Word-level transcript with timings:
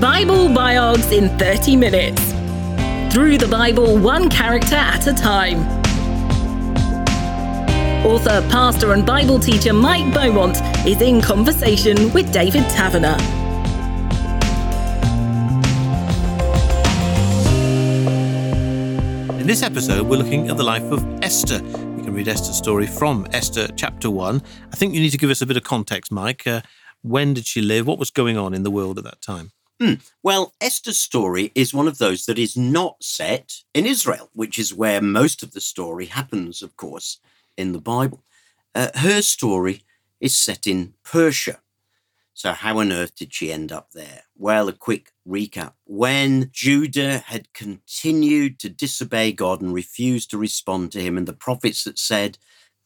Bible 0.00 0.46
Biogs 0.46 1.10
in 1.10 1.28
30 1.38 1.74
minutes. 1.74 2.22
Through 3.12 3.38
the 3.38 3.48
Bible, 3.50 3.98
one 3.98 4.30
character 4.30 4.76
at 4.76 5.04
a 5.08 5.12
time. 5.12 5.58
Author, 8.06 8.46
pastor, 8.48 8.92
and 8.92 9.04
Bible 9.04 9.40
teacher 9.40 9.72
Mike 9.72 10.14
Beaumont 10.14 10.58
is 10.86 11.00
in 11.02 11.20
conversation 11.20 12.12
with 12.12 12.32
David 12.32 12.62
Taverner. 12.70 13.16
In 19.40 19.48
this 19.48 19.64
episode, 19.64 20.06
we're 20.06 20.18
looking 20.18 20.48
at 20.48 20.56
the 20.56 20.62
life 20.62 20.92
of 20.92 21.04
Esther. 21.24 21.56
You 21.56 22.04
can 22.04 22.14
read 22.14 22.28
Esther's 22.28 22.56
story 22.56 22.86
from 22.86 23.26
Esther 23.32 23.66
chapter 23.74 24.12
1. 24.12 24.42
I 24.72 24.76
think 24.76 24.94
you 24.94 25.00
need 25.00 25.10
to 25.10 25.18
give 25.18 25.30
us 25.30 25.42
a 25.42 25.46
bit 25.46 25.56
of 25.56 25.64
context, 25.64 26.12
Mike. 26.12 26.46
Uh, 26.46 26.60
when 27.02 27.34
did 27.34 27.48
she 27.48 27.60
live? 27.60 27.88
What 27.88 27.98
was 27.98 28.12
going 28.12 28.36
on 28.36 28.54
in 28.54 28.62
the 28.62 28.70
world 28.70 28.96
at 28.98 29.02
that 29.02 29.20
time? 29.20 29.50
Hmm. 29.80 29.94
Well, 30.24 30.54
Esther's 30.60 30.98
story 30.98 31.52
is 31.54 31.72
one 31.72 31.86
of 31.86 31.98
those 31.98 32.26
that 32.26 32.38
is 32.38 32.56
not 32.56 32.96
set 33.00 33.62
in 33.74 33.86
Israel, 33.86 34.28
which 34.32 34.58
is 34.58 34.74
where 34.74 35.00
most 35.00 35.42
of 35.42 35.52
the 35.52 35.60
story 35.60 36.06
happens, 36.06 36.62
of 36.62 36.76
course, 36.76 37.18
in 37.56 37.72
the 37.72 37.80
Bible. 37.80 38.24
Uh, 38.74 38.88
her 38.96 39.22
story 39.22 39.84
is 40.20 40.36
set 40.36 40.66
in 40.66 40.94
Persia. 41.04 41.60
So, 42.34 42.52
how 42.52 42.78
on 42.78 42.92
earth 42.92 43.16
did 43.16 43.34
she 43.34 43.52
end 43.52 43.72
up 43.72 43.90
there? 43.92 44.22
Well, 44.36 44.68
a 44.68 44.72
quick 44.72 45.12
recap. 45.26 45.72
When 45.84 46.50
Judah 46.52 47.18
had 47.18 47.52
continued 47.52 48.58
to 48.60 48.68
disobey 48.68 49.32
God 49.32 49.60
and 49.60 49.74
refused 49.74 50.30
to 50.30 50.38
respond 50.38 50.92
to 50.92 51.00
him, 51.00 51.16
and 51.16 51.26
the 51.26 51.32
prophets 51.32 51.84
that 51.84 51.98
said, 51.98 52.38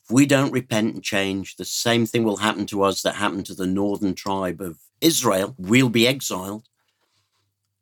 if 0.05 0.11
we 0.11 0.27
don't 0.27 0.53
repent 0.53 0.95
and 0.95 1.03
change, 1.03 1.57
the 1.57 1.65
same 1.65 2.07
thing 2.07 2.25
will 2.25 2.39
happen 2.39 2.67
to 2.67 2.83
us 2.83 3.03
that 3.03 3.17
happened 3.17 3.47
to 3.47 3.55
the 3.55 3.67
northern 3.67 4.15
tribe 4.15 4.61
of 4.61 4.79
Israel. 5.01 5.55
We'll 5.59 5.91
be 5.91 6.09
exiled. 6.09 6.69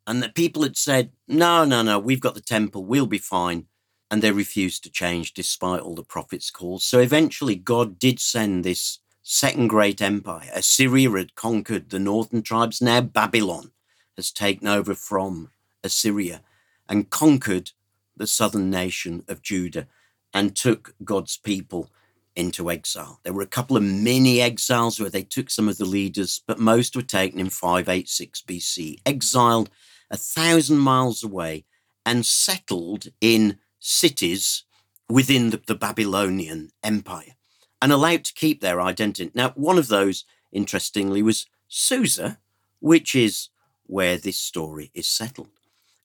And 0.07 0.21
the 0.21 0.29
people 0.29 0.63
had 0.63 0.77
said, 0.77 1.11
no, 1.27 1.63
no, 1.63 1.81
no, 1.81 1.99
we've 1.99 2.19
got 2.19 2.33
the 2.33 2.41
temple, 2.41 2.83
we'll 2.85 3.05
be 3.05 3.17
fine. 3.17 3.67
And 4.09 4.21
they 4.21 4.31
refused 4.31 4.83
to 4.83 4.91
change 4.91 5.33
despite 5.33 5.81
all 5.81 5.95
the 5.95 6.03
prophets' 6.03 6.51
calls. 6.51 6.83
So 6.83 6.99
eventually, 6.99 7.55
God 7.55 7.97
did 7.97 8.19
send 8.19 8.63
this 8.63 8.99
second 9.23 9.67
great 9.67 10.01
empire. 10.01 10.49
Assyria 10.53 11.09
had 11.11 11.35
conquered 11.35 11.89
the 11.89 11.99
northern 11.99 12.41
tribes. 12.41 12.81
Now 12.81 13.01
Babylon 13.01 13.71
has 14.17 14.31
taken 14.31 14.67
over 14.67 14.95
from 14.95 15.51
Assyria 15.83 16.41
and 16.89 17.09
conquered 17.09 17.71
the 18.17 18.27
southern 18.27 18.69
nation 18.69 19.23
of 19.27 19.41
Judah 19.41 19.87
and 20.33 20.55
took 20.55 20.93
God's 21.03 21.37
people 21.37 21.89
into 22.35 22.71
exile. 22.71 23.19
There 23.23 23.33
were 23.33 23.41
a 23.41 23.47
couple 23.47 23.77
of 23.77 23.83
mini 23.83 24.41
exiles 24.41 24.99
where 24.99 25.09
they 25.09 25.23
took 25.23 25.49
some 25.49 25.67
of 25.67 25.77
the 25.77 25.85
leaders, 25.85 26.41
but 26.45 26.59
most 26.59 26.95
were 26.95 27.01
taken 27.01 27.39
in 27.39 27.49
586 27.49 28.41
BC, 28.47 28.97
exiled 29.05 29.69
a 30.11 30.17
thousand 30.17 30.77
miles 30.77 31.23
away 31.23 31.65
and 32.05 32.25
settled 32.25 33.07
in 33.19 33.57
cities 33.79 34.63
within 35.09 35.49
the, 35.49 35.61
the 35.65 35.75
Babylonian 35.75 36.69
Empire 36.83 37.35
and 37.81 37.91
allowed 37.91 38.23
to 38.25 38.33
keep 38.33 38.61
their 38.61 38.79
identity. 38.79 39.31
Now, 39.33 39.51
one 39.55 39.77
of 39.77 39.87
those, 39.87 40.25
interestingly, 40.51 41.23
was 41.23 41.47
Susa, 41.67 42.37
which 42.79 43.15
is 43.15 43.49
where 43.85 44.17
this 44.17 44.37
story 44.37 44.91
is 44.93 45.07
settled. 45.07 45.49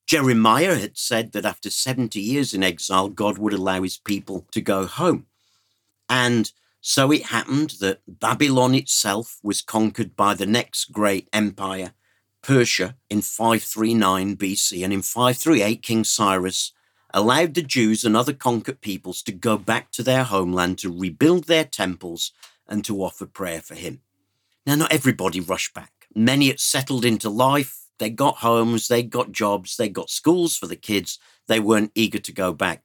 Jeremiah 0.06 0.76
had 0.76 0.96
said 0.96 1.32
that 1.32 1.44
after 1.44 1.68
70 1.68 2.20
years 2.20 2.54
in 2.54 2.62
exile, 2.62 3.08
God 3.08 3.38
would 3.38 3.52
allow 3.52 3.82
his 3.82 3.98
people 3.98 4.46
to 4.52 4.60
go 4.60 4.86
home. 4.86 5.26
And 6.08 6.50
so 6.80 7.10
it 7.10 7.26
happened 7.26 7.74
that 7.80 8.00
Babylon 8.06 8.74
itself 8.74 9.38
was 9.42 9.62
conquered 9.62 10.14
by 10.14 10.34
the 10.34 10.46
next 10.46 10.92
great 10.92 11.28
empire, 11.32 11.92
Persia, 12.46 12.94
in 13.10 13.22
539 13.22 14.36
BC. 14.36 14.84
And 14.84 14.92
in 14.92 15.02
538, 15.02 15.82
King 15.82 16.04
Cyrus 16.04 16.70
allowed 17.12 17.54
the 17.54 17.62
Jews 17.62 18.04
and 18.04 18.16
other 18.16 18.32
conquered 18.32 18.80
peoples 18.80 19.20
to 19.24 19.32
go 19.32 19.58
back 19.58 19.90
to 19.92 20.04
their 20.04 20.22
homeland 20.22 20.78
to 20.78 20.96
rebuild 20.96 21.44
their 21.44 21.64
temples 21.64 22.30
and 22.68 22.84
to 22.84 23.02
offer 23.02 23.26
prayer 23.26 23.60
for 23.60 23.74
him. 23.74 24.00
Now, 24.64 24.76
not 24.76 24.92
everybody 24.92 25.40
rushed 25.40 25.74
back. 25.74 26.06
Many 26.14 26.46
had 26.46 26.60
settled 26.60 27.04
into 27.04 27.28
life. 27.28 27.88
They 27.98 28.10
got 28.10 28.36
homes, 28.36 28.86
they 28.86 29.02
got 29.02 29.32
jobs, 29.32 29.76
they 29.76 29.88
got 29.88 30.08
schools 30.08 30.56
for 30.56 30.66
the 30.66 30.76
kids. 30.76 31.18
They 31.48 31.58
weren't 31.58 31.92
eager 31.96 32.20
to 32.20 32.32
go 32.32 32.52
back. 32.52 32.84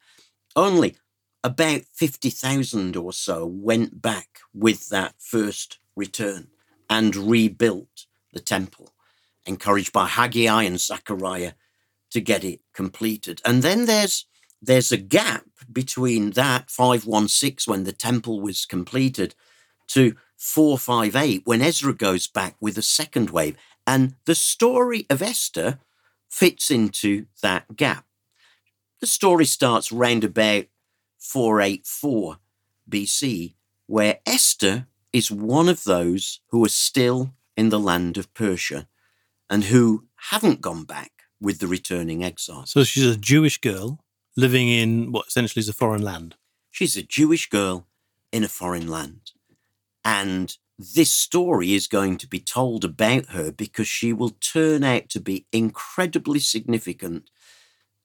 Only 0.56 0.96
about 1.44 1.82
50,000 1.94 2.96
or 2.96 3.14
so 3.14 3.46
went 3.46 4.02
back 4.02 4.40
with 4.56 4.90
that 4.90 5.14
first 5.20 5.78
return 5.96 6.48
and 6.90 7.16
rebuilt 7.16 8.08
the 8.34 8.40
temple, 8.40 8.90
encouraged 9.52 9.94
by 9.94 10.08
Haggai 10.08 10.64
and 10.64 10.80
Zechariah 10.80 11.54
to 12.12 12.22
get 12.22 12.44
it 12.44 12.62
completed. 12.74 13.42
And 13.46 13.62
then 13.62 13.86
there's 13.86 14.26
there's 14.62 14.92
a 14.92 14.98
gap 14.98 15.46
between 15.72 16.32
that 16.32 16.70
516 16.70 17.72
when 17.72 17.84
the 17.84 17.92
temple 17.92 18.42
was 18.42 18.66
completed 18.66 19.34
to 19.88 20.16
458 20.38 21.42
when 21.46 21.62
Ezra 21.62 21.94
goes 21.94 22.28
back 22.28 22.56
with 22.60 22.78
a 22.78 22.84
second 22.84 23.32
wave. 23.32 23.56
And 23.88 24.16
the 24.26 24.36
story 24.36 25.08
of 25.10 25.22
Esther 25.22 25.80
fits 26.30 26.70
into 26.70 27.26
that 27.42 27.76
gap. 27.76 28.06
The 29.00 29.08
story 29.08 29.46
starts 29.46 29.92
round 29.92 30.24
about 30.24 30.66
484 31.18 32.38
BC, 32.88 33.56
where 33.88 34.20
Esther 34.26 34.86
is 35.12 35.32
one 35.32 35.68
of 35.68 35.84
those 35.84 36.40
who 36.50 36.64
are 36.64 36.70
still 36.70 37.34
in 37.58 37.70
the 37.70 37.80
land 37.80 38.18
of 38.18 38.34
Persia 38.34 38.88
and 39.52 39.66
who 39.66 40.06
haven't 40.32 40.62
gone 40.62 40.86
back 40.86 41.12
with 41.42 41.60
the 41.60 41.68
returning 41.68 42.24
exiles. 42.24 42.72
So 42.72 42.84
she's 42.84 43.06
a 43.06 43.18
Jewish 43.18 43.60
girl 43.60 44.00
living 44.38 44.70
in 44.70 45.12
what 45.12 45.28
essentially 45.28 45.60
is 45.60 45.70
a 45.70 45.74
foreign 45.74 46.02
land. 46.02 46.36
She's 46.72 46.96
a 46.96 47.04
Jewish 47.04 47.50
girl 47.50 47.86
in 48.32 48.46
a 48.46 48.48
foreign 48.48 48.88
land. 48.88 49.34
And 50.06 50.56
this 50.80 51.12
story 51.12 51.74
is 51.74 51.88
going 51.88 52.18
to 52.18 52.28
be 52.28 52.40
told 52.40 52.86
about 52.86 53.28
her 53.28 53.52
because 53.52 53.88
she 53.88 54.14
will 54.14 54.30
turn 54.30 54.84
out 54.86 55.10
to 55.10 55.20
be 55.20 55.46
incredibly 55.52 56.40
significant 56.40 57.30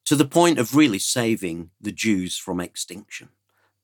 to 0.04 0.16
the 0.16 0.26
point 0.26 0.58
of 0.58 0.74
really 0.74 0.98
saving 0.98 1.70
the 1.80 1.92
Jews 1.92 2.36
from 2.36 2.60
extinction. 2.60 3.28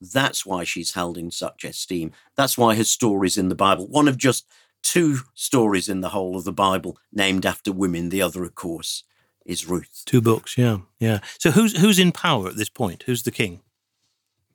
That's 0.01 0.45
why 0.45 0.65
she's 0.65 0.93
held 0.93 1.17
in 1.17 1.31
such 1.31 1.63
esteem. 1.63 2.11
That's 2.35 2.57
why 2.57 2.75
her 2.75 2.83
story's 2.83 3.37
in 3.37 3.47
the 3.47 3.55
Bible. 3.55 3.87
One 3.87 4.09
of 4.09 4.17
just 4.17 4.45
two 4.83 5.19
stories 5.33 5.89
in 5.89 6.01
the 6.01 6.09
whole 6.09 6.37
of 6.37 6.43
the 6.43 6.53
Bible 6.53 6.97
named 7.11 7.45
after 7.45 7.71
women. 7.71 8.09
The 8.09 8.21
other, 8.21 8.43
of 8.43 8.53
course, 8.55 9.03
is 9.45 9.67
Ruth. 9.67 10.03
Two 10.05 10.21
books, 10.21 10.57
yeah, 10.57 10.79
yeah. 10.99 11.19
So 11.39 11.51
who's 11.51 11.77
who's 11.77 11.99
in 11.99 12.11
power 12.11 12.47
at 12.47 12.57
this 12.57 12.69
point? 12.69 13.03
Who's 13.03 13.23
the 13.23 13.31
king? 13.31 13.61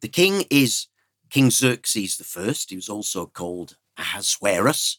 The 0.01 0.09
king 0.09 0.45
is 0.51 0.87
King 1.31 1.51
Xerxes 1.51 2.17
the 2.17 2.25
First. 2.25 2.71
He 2.71 2.77
was 2.77 2.89
also 2.89 3.27
called 3.27 3.77
Ahasuerus. 3.97 4.99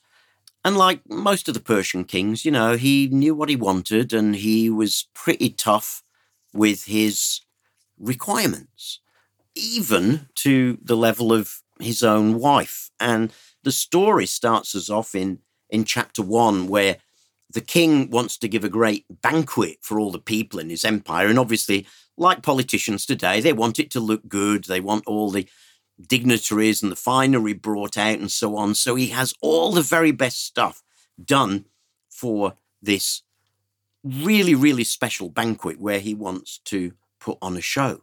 And 0.66 0.78
like 0.78 1.02
most 1.10 1.48
of 1.48 1.54
the 1.54 1.62
Persian 1.62 2.04
kings, 2.04 2.44
you 2.44 2.52
know, 2.52 2.76
he 2.76 3.08
knew 3.08 3.34
what 3.34 3.50
he 3.50 3.56
wanted 3.56 4.12
and 4.12 4.36
he 4.36 4.70
was 4.70 5.08
pretty 5.14 5.50
tough 5.50 6.04
with 6.54 6.86
his 6.86 7.42
requirements, 7.98 9.00
even 9.56 10.28
to 10.36 10.78
the 10.82 10.98
level 10.98 11.32
of 11.32 11.62
his 11.80 12.04
own 12.04 12.40
wife. 12.40 12.92
And 13.00 13.32
the 13.64 13.72
story 13.72 14.26
starts 14.26 14.76
us 14.76 14.90
off 14.90 15.16
in, 15.16 15.40
in 15.70 15.84
chapter 15.84 16.22
one, 16.22 16.68
where 16.68 16.98
the 17.52 17.62
king 17.62 18.10
wants 18.10 18.38
to 18.38 18.48
give 18.48 18.64
a 18.64 18.70
great 18.70 19.06
banquet 19.22 19.78
for 19.82 20.00
all 20.00 20.12
the 20.12 20.20
people 20.20 20.60
in 20.60 20.70
his 20.70 20.86
empire. 20.86 21.28
And 21.28 21.40
obviously, 21.40 21.88
like 22.18 22.44
politicians 22.44 23.06
today, 23.06 23.42
they 23.42 23.54
want 23.54 23.80
it 23.80 23.90
to 23.92 24.00
look 24.00 24.28
good. 24.28 24.66
They 24.66 24.80
want 24.80 25.08
all 25.08 25.32
the 25.32 25.48
dignitaries 26.08 26.82
and 26.82 26.92
the 26.92 26.96
finery 26.96 27.54
brought 27.54 27.98
out 27.98 28.20
and 28.20 28.32
so 28.32 28.56
on. 28.56 28.76
So 28.76 28.96
he 28.96 29.08
has 29.08 29.34
all 29.42 29.72
the 29.72 29.82
very 29.82 30.12
best 30.12 30.46
stuff 30.46 30.84
done 31.24 31.66
for 32.10 32.54
this 32.82 33.24
really, 34.04 34.56
really 34.56 34.84
special 34.84 35.30
banquet 35.30 35.80
where 35.80 36.00
he 36.00 36.14
wants 36.14 36.60
to 36.66 36.94
put 37.20 37.38
on 37.42 37.58
a 37.58 37.62
show. 37.62 38.02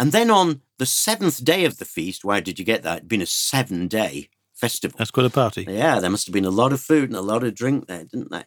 And 0.00 0.10
then 0.10 0.30
on 0.30 0.62
the 0.78 0.86
seventh 0.86 1.44
day 1.44 1.64
of 1.64 1.78
the 1.78 1.84
feast, 1.84 2.24
where 2.24 2.40
did 2.40 2.58
you 2.58 2.64
get 2.64 2.82
that? 2.82 2.98
It'd 2.98 3.08
been 3.08 3.22
a 3.22 3.26
seven 3.26 3.86
day 3.86 4.28
festival. 4.54 4.96
That's 4.98 5.10
quite 5.10 5.26
a 5.26 5.30
party. 5.30 5.66
Yeah, 5.68 6.00
there 6.00 6.10
must 6.10 6.26
have 6.26 6.32
been 6.32 6.44
a 6.44 6.50
lot 6.50 6.72
of 6.72 6.80
food 6.80 7.10
and 7.10 7.16
a 7.16 7.20
lot 7.20 7.44
of 7.44 7.54
drink 7.54 7.86
there, 7.86 8.04
didn't 8.04 8.30
there? 8.30 8.46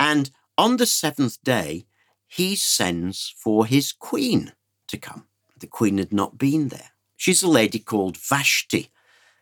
And 0.00 0.30
on 0.58 0.78
the 0.78 0.86
seventh 0.86 1.42
day, 1.44 1.86
he 2.26 2.56
sends 2.56 3.34
for 3.36 3.66
his 3.66 3.92
queen 3.92 4.52
to 4.88 4.96
come. 4.96 5.26
The 5.58 5.66
queen 5.66 5.98
had 5.98 6.12
not 6.12 6.38
been 6.38 6.68
there. 6.68 6.90
She's 7.16 7.42
a 7.42 7.48
lady 7.48 7.78
called 7.78 8.16
Vashti, 8.16 8.90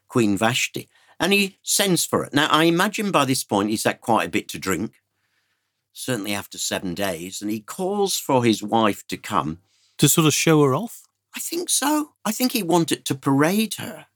Queen 0.08 0.36
Vashti. 0.36 0.88
And 1.18 1.32
he 1.32 1.58
sends 1.62 2.04
for 2.04 2.24
it. 2.24 2.34
Now, 2.34 2.48
I 2.50 2.64
imagine 2.64 3.10
by 3.10 3.24
this 3.24 3.44
point 3.44 3.70
he's 3.70 3.84
had 3.84 4.00
quite 4.00 4.26
a 4.26 4.30
bit 4.30 4.48
to 4.48 4.58
drink, 4.58 4.94
certainly 5.92 6.34
after 6.34 6.58
seven 6.58 6.94
days. 6.94 7.40
And 7.40 7.50
he 7.50 7.60
calls 7.60 8.18
for 8.18 8.44
his 8.44 8.62
wife 8.62 9.06
to 9.08 9.16
come. 9.16 9.58
To 9.98 10.08
sort 10.08 10.26
of 10.26 10.34
show 10.34 10.62
her 10.62 10.74
off? 10.74 11.02
I 11.36 11.40
think 11.40 11.70
so. 11.70 12.12
I 12.24 12.32
think 12.32 12.52
he 12.52 12.62
wanted 12.62 13.04
to 13.04 13.14
parade 13.14 13.74
her. 13.74 14.06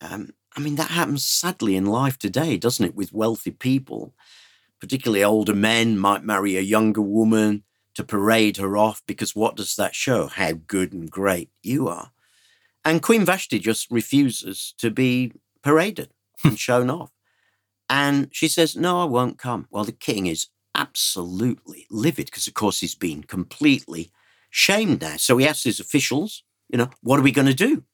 Um, 0.00 0.34
I 0.56 0.60
mean, 0.60 0.76
that 0.76 0.90
happens 0.90 1.24
sadly 1.24 1.76
in 1.76 1.86
life 1.86 2.18
today, 2.18 2.56
doesn't 2.56 2.84
it, 2.84 2.94
with 2.94 3.12
wealthy 3.12 3.50
people? 3.50 4.14
particularly 4.80 5.24
older 5.24 5.54
men, 5.54 5.98
might 5.98 6.22
marry 6.22 6.56
a 6.56 6.60
younger 6.60 7.02
woman 7.02 7.64
to 7.94 8.04
parade 8.04 8.58
her 8.58 8.76
off 8.76 9.02
because 9.06 9.34
what 9.34 9.56
does 9.56 9.76
that 9.76 9.94
show? 9.94 10.26
How 10.28 10.52
good 10.52 10.92
and 10.92 11.10
great 11.10 11.50
you 11.62 11.88
are. 11.88 12.12
And 12.84 13.02
Queen 13.02 13.24
Vashti 13.24 13.58
just 13.58 13.90
refuses 13.90 14.74
to 14.78 14.90
be 14.90 15.32
paraded 15.62 16.10
hmm. 16.40 16.48
and 16.48 16.58
shown 16.58 16.90
off. 16.90 17.10
And 17.90 18.28
she 18.32 18.48
says, 18.48 18.76
No, 18.76 19.00
I 19.00 19.04
won't 19.04 19.38
come. 19.38 19.66
Well, 19.70 19.84
the 19.84 19.92
king 19.92 20.26
is 20.26 20.48
absolutely 20.74 21.86
livid 21.90 22.26
because, 22.26 22.46
of 22.46 22.54
course, 22.54 22.80
he's 22.80 22.94
been 22.94 23.22
completely 23.22 24.12
shamed 24.50 25.00
now. 25.00 25.16
So 25.16 25.38
he 25.38 25.48
asks 25.48 25.64
his 25.64 25.80
officials, 25.80 26.44
You 26.68 26.78
know, 26.78 26.90
what 27.02 27.18
are 27.18 27.22
we 27.22 27.32
going 27.32 27.48
to 27.48 27.54
do? 27.54 27.84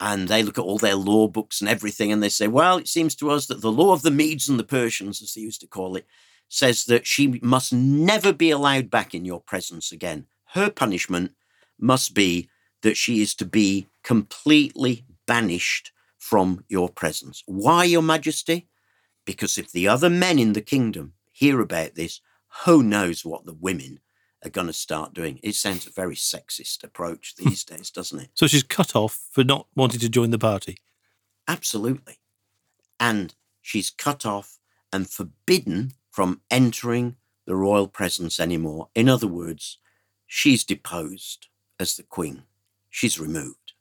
And 0.00 0.28
they 0.28 0.42
look 0.42 0.58
at 0.58 0.64
all 0.64 0.78
their 0.78 0.94
law 0.94 1.26
books 1.26 1.60
and 1.60 1.68
everything 1.68 2.12
and 2.12 2.22
they 2.22 2.28
say, 2.28 2.46
Well, 2.46 2.78
it 2.78 2.88
seems 2.88 3.16
to 3.16 3.30
us 3.30 3.46
that 3.46 3.60
the 3.60 3.72
law 3.72 3.92
of 3.92 4.02
the 4.02 4.10
Medes 4.10 4.48
and 4.48 4.58
the 4.58 4.64
Persians, 4.64 5.20
as 5.20 5.34
they 5.34 5.40
used 5.40 5.60
to 5.62 5.66
call 5.66 5.96
it, 5.96 6.06
says 6.48 6.84
that 6.84 7.06
she 7.06 7.40
must 7.42 7.72
never 7.72 8.32
be 8.32 8.50
allowed 8.50 8.90
back 8.90 9.14
in 9.14 9.24
your 9.24 9.40
presence 9.40 9.92
again. 9.92 10.26
Her 10.52 10.70
punishment 10.70 11.32
must 11.78 12.14
be 12.14 12.48
that 12.82 12.96
she 12.96 13.20
is 13.20 13.34
to 13.34 13.44
be 13.44 13.88
completely 14.02 15.04
banished 15.26 15.92
from 16.16 16.64
your 16.68 16.88
presence. 16.88 17.42
Why, 17.46 17.84
Your 17.84 18.02
Majesty? 18.02 18.68
Because 19.24 19.58
if 19.58 19.70
the 19.70 19.88
other 19.88 20.08
men 20.08 20.38
in 20.38 20.54
the 20.54 20.60
kingdom 20.60 21.14
hear 21.32 21.60
about 21.60 21.94
this, 21.94 22.20
who 22.64 22.82
knows 22.82 23.24
what 23.24 23.44
the 23.44 23.54
women 23.54 24.00
are 24.44 24.50
going 24.50 24.66
to 24.66 24.72
start 24.72 25.14
doing? 25.14 25.40
It 25.42 25.54
sounds 25.54 25.86
a 25.86 25.90
very 25.90 26.14
sexist 26.14 26.84
approach 26.84 27.34
hmm. 27.38 27.48
these 27.48 27.64
days, 27.64 27.90
doesn't 27.90 28.20
it? 28.20 28.30
So 28.34 28.46
she's 28.46 28.62
cut 28.62 28.94
off 28.94 29.26
for 29.30 29.44
not 29.44 29.66
wanting 29.74 30.00
to 30.00 30.08
join 30.08 30.30
the 30.30 30.38
party. 30.38 30.78
Absolutely. 31.46 32.18
And 33.00 33.34
she's 33.62 33.90
cut 33.90 34.26
off 34.26 34.58
and 34.92 35.08
forbidden 35.08 35.92
from 36.10 36.40
entering 36.50 37.16
the 37.46 37.56
royal 37.56 37.88
presence 37.88 38.38
anymore. 38.38 38.88
In 38.94 39.08
other 39.08 39.26
words, 39.26 39.78
she's 40.26 40.64
deposed 40.64 41.48
as 41.80 41.96
the 41.96 42.02
queen. 42.02 42.42
She's 42.90 43.18
removed. 43.18 43.72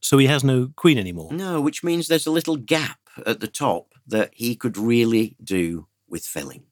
So 0.00 0.18
he 0.18 0.26
has 0.26 0.42
no 0.42 0.72
queen 0.76 0.98
anymore. 0.98 1.32
No, 1.32 1.60
which 1.60 1.84
means 1.84 2.08
there's 2.08 2.26
a 2.26 2.30
little 2.30 2.56
gap 2.56 2.98
at 3.26 3.40
the 3.40 3.46
top 3.46 3.94
that 4.06 4.30
he 4.34 4.56
could 4.56 4.78
really 4.78 5.36
do 5.42 5.86
with 6.08 6.24
filling. 6.24 6.64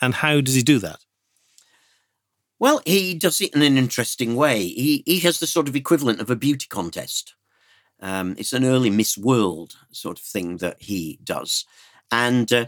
And 0.00 0.14
how 0.14 0.40
does 0.40 0.54
he 0.54 0.62
do 0.62 0.78
that? 0.78 1.00
Well, 2.62 2.80
he 2.86 3.14
does 3.14 3.40
it 3.40 3.56
in 3.56 3.62
an 3.62 3.76
interesting 3.76 4.36
way. 4.36 4.62
He, 4.62 5.02
he 5.04 5.18
has 5.18 5.40
the 5.40 5.48
sort 5.48 5.66
of 5.66 5.74
equivalent 5.74 6.20
of 6.20 6.30
a 6.30 6.36
beauty 6.36 6.68
contest. 6.68 7.34
Um, 7.98 8.36
it's 8.38 8.52
an 8.52 8.64
early 8.64 8.88
Miss 8.88 9.18
World 9.18 9.74
sort 9.90 10.20
of 10.20 10.24
thing 10.24 10.58
that 10.58 10.76
he 10.78 11.18
does. 11.24 11.64
And 12.12 12.52
uh, 12.52 12.66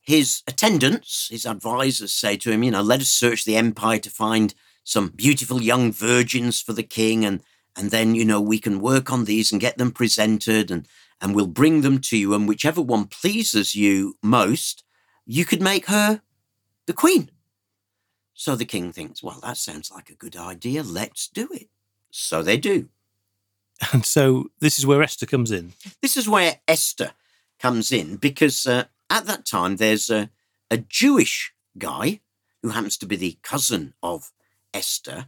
his 0.00 0.42
attendants, 0.46 1.28
his 1.30 1.44
advisors 1.44 2.14
say 2.14 2.38
to 2.38 2.52
him, 2.52 2.62
you 2.62 2.70
know, 2.70 2.80
let 2.80 3.02
us 3.02 3.10
search 3.10 3.44
the 3.44 3.58
empire 3.58 3.98
to 3.98 4.08
find 4.08 4.54
some 4.82 5.08
beautiful 5.08 5.60
young 5.60 5.92
virgins 5.92 6.62
for 6.62 6.72
the 6.72 6.82
king 6.82 7.22
and 7.26 7.42
and 7.76 7.90
then 7.90 8.14
you 8.14 8.24
know 8.24 8.40
we 8.40 8.58
can 8.58 8.80
work 8.80 9.12
on 9.12 9.26
these 9.26 9.52
and 9.52 9.60
get 9.60 9.76
them 9.76 9.90
presented 9.90 10.70
and 10.70 10.88
and 11.20 11.34
we'll 11.34 11.46
bring 11.46 11.82
them 11.82 11.98
to 11.98 12.16
you 12.16 12.32
and 12.32 12.48
whichever 12.48 12.80
one 12.80 13.04
pleases 13.06 13.74
you 13.74 14.16
most 14.22 14.84
you 15.26 15.44
could 15.44 15.60
make 15.60 15.86
her 15.86 16.22
the 16.86 16.92
queen 16.92 17.30
so 18.34 18.54
the 18.54 18.64
king 18.64 18.92
thinks 18.92 19.22
well 19.22 19.40
that 19.42 19.56
sounds 19.56 19.90
like 19.90 20.10
a 20.10 20.14
good 20.14 20.36
idea 20.36 20.82
let's 20.82 21.28
do 21.28 21.48
it 21.52 21.68
so 22.10 22.42
they 22.42 22.56
do 22.56 22.88
And 23.92 24.04
so 24.04 24.50
this 24.60 24.78
is 24.78 24.86
where 24.86 25.02
Esther 25.02 25.26
comes 25.26 25.50
in. 25.50 25.72
this 26.00 26.16
is 26.16 26.28
where 26.28 26.60
esther 26.68 27.10
comes 27.58 27.90
in 27.90 28.16
because 28.16 28.66
uh, 28.66 28.84
at 29.10 29.26
that 29.26 29.44
time 29.44 29.76
there's 29.76 30.10
a, 30.10 30.30
a 30.70 30.76
jewish 30.78 31.52
guy 31.76 32.20
who 32.62 32.70
happens 32.70 32.96
to 32.98 33.06
be 33.06 33.16
the 33.16 33.36
cousin 33.42 33.94
of 34.02 34.32
esther 34.72 35.26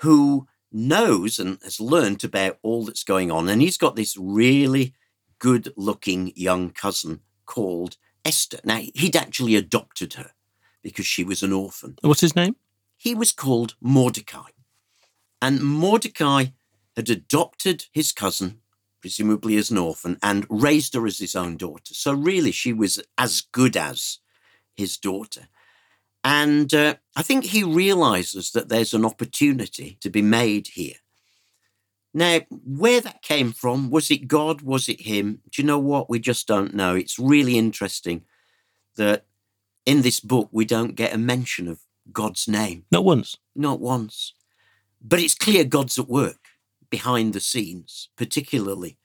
who 0.00 0.46
knows 0.72 1.38
and 1.38 1.58
has 1.62 1.80
learned 1.80 2.24
about 2.24 2.58
all 2.62 2.84
that's 2.84 3.04
going 3.04 3.30
on. 3.30 3.48
And 3.48 3.60
he's 3.60 3.76
got 3.76 3.96
this 3.96 4.16
really 4.16 4.94
good 5.38 5.72
looking 5.76 6.32
young 6.36 6.70
cousin 6.70 7.20
called 7.46 7.96
Esther. 8.24 8.60
Now, 8.64 8.80
he'd 8.94 9.16
actually 9.16 9.56
adopted 9.56 10.14
her 10.14 10.32
because 10.82 11.06
she 11.06 11.24
was 11.24 11.42
an 11.42 11.52
orphan. 11.52 11.96
What's 12.02 12.20
his 12.20 12.36
name? 12.36 12.56
He 12.96 13.14
was 13.14 13.32
called 13.32 13.74
Mordecai. 13.80 14.50
And 15.40 15.62
Mordecai 15.62 16.46
had 16.96 17.08
adopted 17.08 17.86
his 17.92 18.12
cousin, 18.12 18.60
presumably 19.00 19.56
as 19.56 19.70
an 19.70 19.78
orphan, 19.78 20.18
and 20.22 20.46
raised 20.50 20.94
her 20.94 21.06
as 21.06 21.18
his 21.18 21.34
own 21.34 21.56
daughter. 21.56 21.94
So, 21.94 22.12
really, 22.12 22.52
she 22.52 22.72
was 22.72 23.02
as 23.16 23.40
good 23.40 23.76
as 23.76 24.18
his 24.74 24.98
daughter. 24.98 25.48
And 26.22 26.74
uh, 26.74 26.96
I 27.16 27.22
think 27.22 27.44
he 27.44 27.64
realizes 27.64 28.50
that 28.50 28.68
there's 28.68 28.92
an 28.92 29.06
opportunity 29.06 29.96
to 30.02 30.10
be 30.10 30.22
made 30.22 30.68
here. 30.68 30.96
Now, 32.12 32.40
where 32.50 33.00
that 33.00 33.22
came 33.22 33.52
from, 33.52 33.88
was 33.88 34.10
it 34.10 34.28
God? 34.28 34.62
Was 34.62 34.88
it 34.88 35.02
him? 35.02 35.40
Do 35.50 35.62
you 35.62 35.66
know 35.66 35.78
what? 35.78 36.10
We 36.10 36.18
just 36.18 36.46
don't 36.46 36.74
know. 36.74 36.94
It's 36.94 37.18
really 37.18 37.56
interesting 37.56 38.24
that 38.96 39.24
in 39.90 40.02
this 40.02 40.20
book, 40.20 40.48
we 40.52 40.64
don't 40.64 40.94
get 40.94 41.12
a 41.12 41.18
mention 41.18 41.66
of 41.66 41.80
God's 42.12 42.46
name, 42.46 42.84
Not 42.92 43.04
once. 43.04 43.36
not 43.56 43.80
once. 43.80 44.34
But 45.02 45.18
it's 45.18 45.34
clear 45.34 45.64
God's 45.64 45.98
at 45.98 46.08
work 46.08 46.42
behind 46.90 47.32
the 47.32 47.40
scenes, 47.40 48.08
particularly 48.16 48.98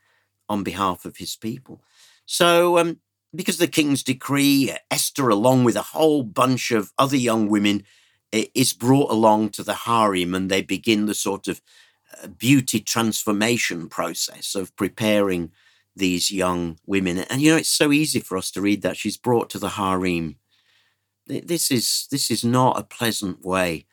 on 0.47 0.63
behalf 0.63 1.05
of 1.05 1.17
his 1.17 1.35
people. 1.35 1.81
So, 2.25 2.77
um, 2.77 2.99
because 3.33 3.57
the 3.57 3.67
king's 3.67 4.03
decree, 4.03 4.73
Esther, 4.91 5.29
along 5.29 5.63
with 5.63 5.75
a 5.75 5.81
whole 5.93 6.21
bunch 6.21 6.71
of 6.71 6.93
other 6.99 7.17
young 7.17 7.49
women, 7.49 7.83
is 8.31 8.73
brought 8.73 9.11
along 9.11 9.49
to 9.49 9.63
the 9.63 9.79
harem 9.87 10.35
and 10.35 10.51
they 10.51 10.61
begin 10.61 11.05
the 11.05 11.13
sort 11.13 11.47
of 11.47 11.61
uh, 12.21 12.27
beauty 12.27 12.79
transformation 12.79 13.89
process 13.89 14.55
of 14.55 14.75
preparing 14.75 15.51
these 15.95 16.31
young 16.31 16.77
women. 16.85 17.19
And 17.19 17.41
you 17.41 17.51
know, 17.51 17.57
it's 17.57 17.69
so 17.69 17.91
easy 17.91 18.19
for 18.19 18.37
us 18.37 18.51
to 18.51 18.61
read 18.61 18.81
that 18.83 18.97
she's 18.97 19.17
brought 19.17 19.49
to 19.51 19.59
the 19.59 19.69
harem. 19.69 20.35
Th- 21.27 21.45
This 21.45 21.71
is 21.71 22.07
this 22.11 22.31
is 22.31 22.43
not 22.43 22.79
a 22.79 22.83
pleasant 22.83 23.43
way 23.45 23.85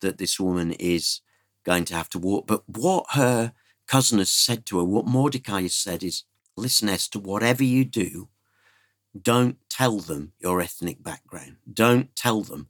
that 0.00 0.18
this 0.18 0.38
woman 0.38 0.72
is 0.72 1.20
going 1.64 1.84
to 1.86 1.94
have 1.94 2.08
to 2.10 2.18
walk. 2.18 2.46
But 2.46 2.62
what 2.68 3.06
her 3.12 3.52
cousin 3.86 4.18
has 4.18 4.30
said 4.30 4.66
to 4.66 4.78
her, 4.78 4.84
what 4.84 5.06
Mordecai 5.06 5.62
has 5.62 5.74
said 5.74 6.02
is, 6.02 6.24
listen, 6.56 6.88
Esther, 6.88 7.18
whatever 7.18 7.64
you 7.64 7.84
do, 7.84 8.28
don't 9.20 9.56
tell 9.68 9.98
them 9.98 10.32
your 10.38 10.60
ethnic 10.60 11.02
background. 11.02 11.56
Don't 11.72 12.14
tell 12.14 12.42
them 12.42 12.68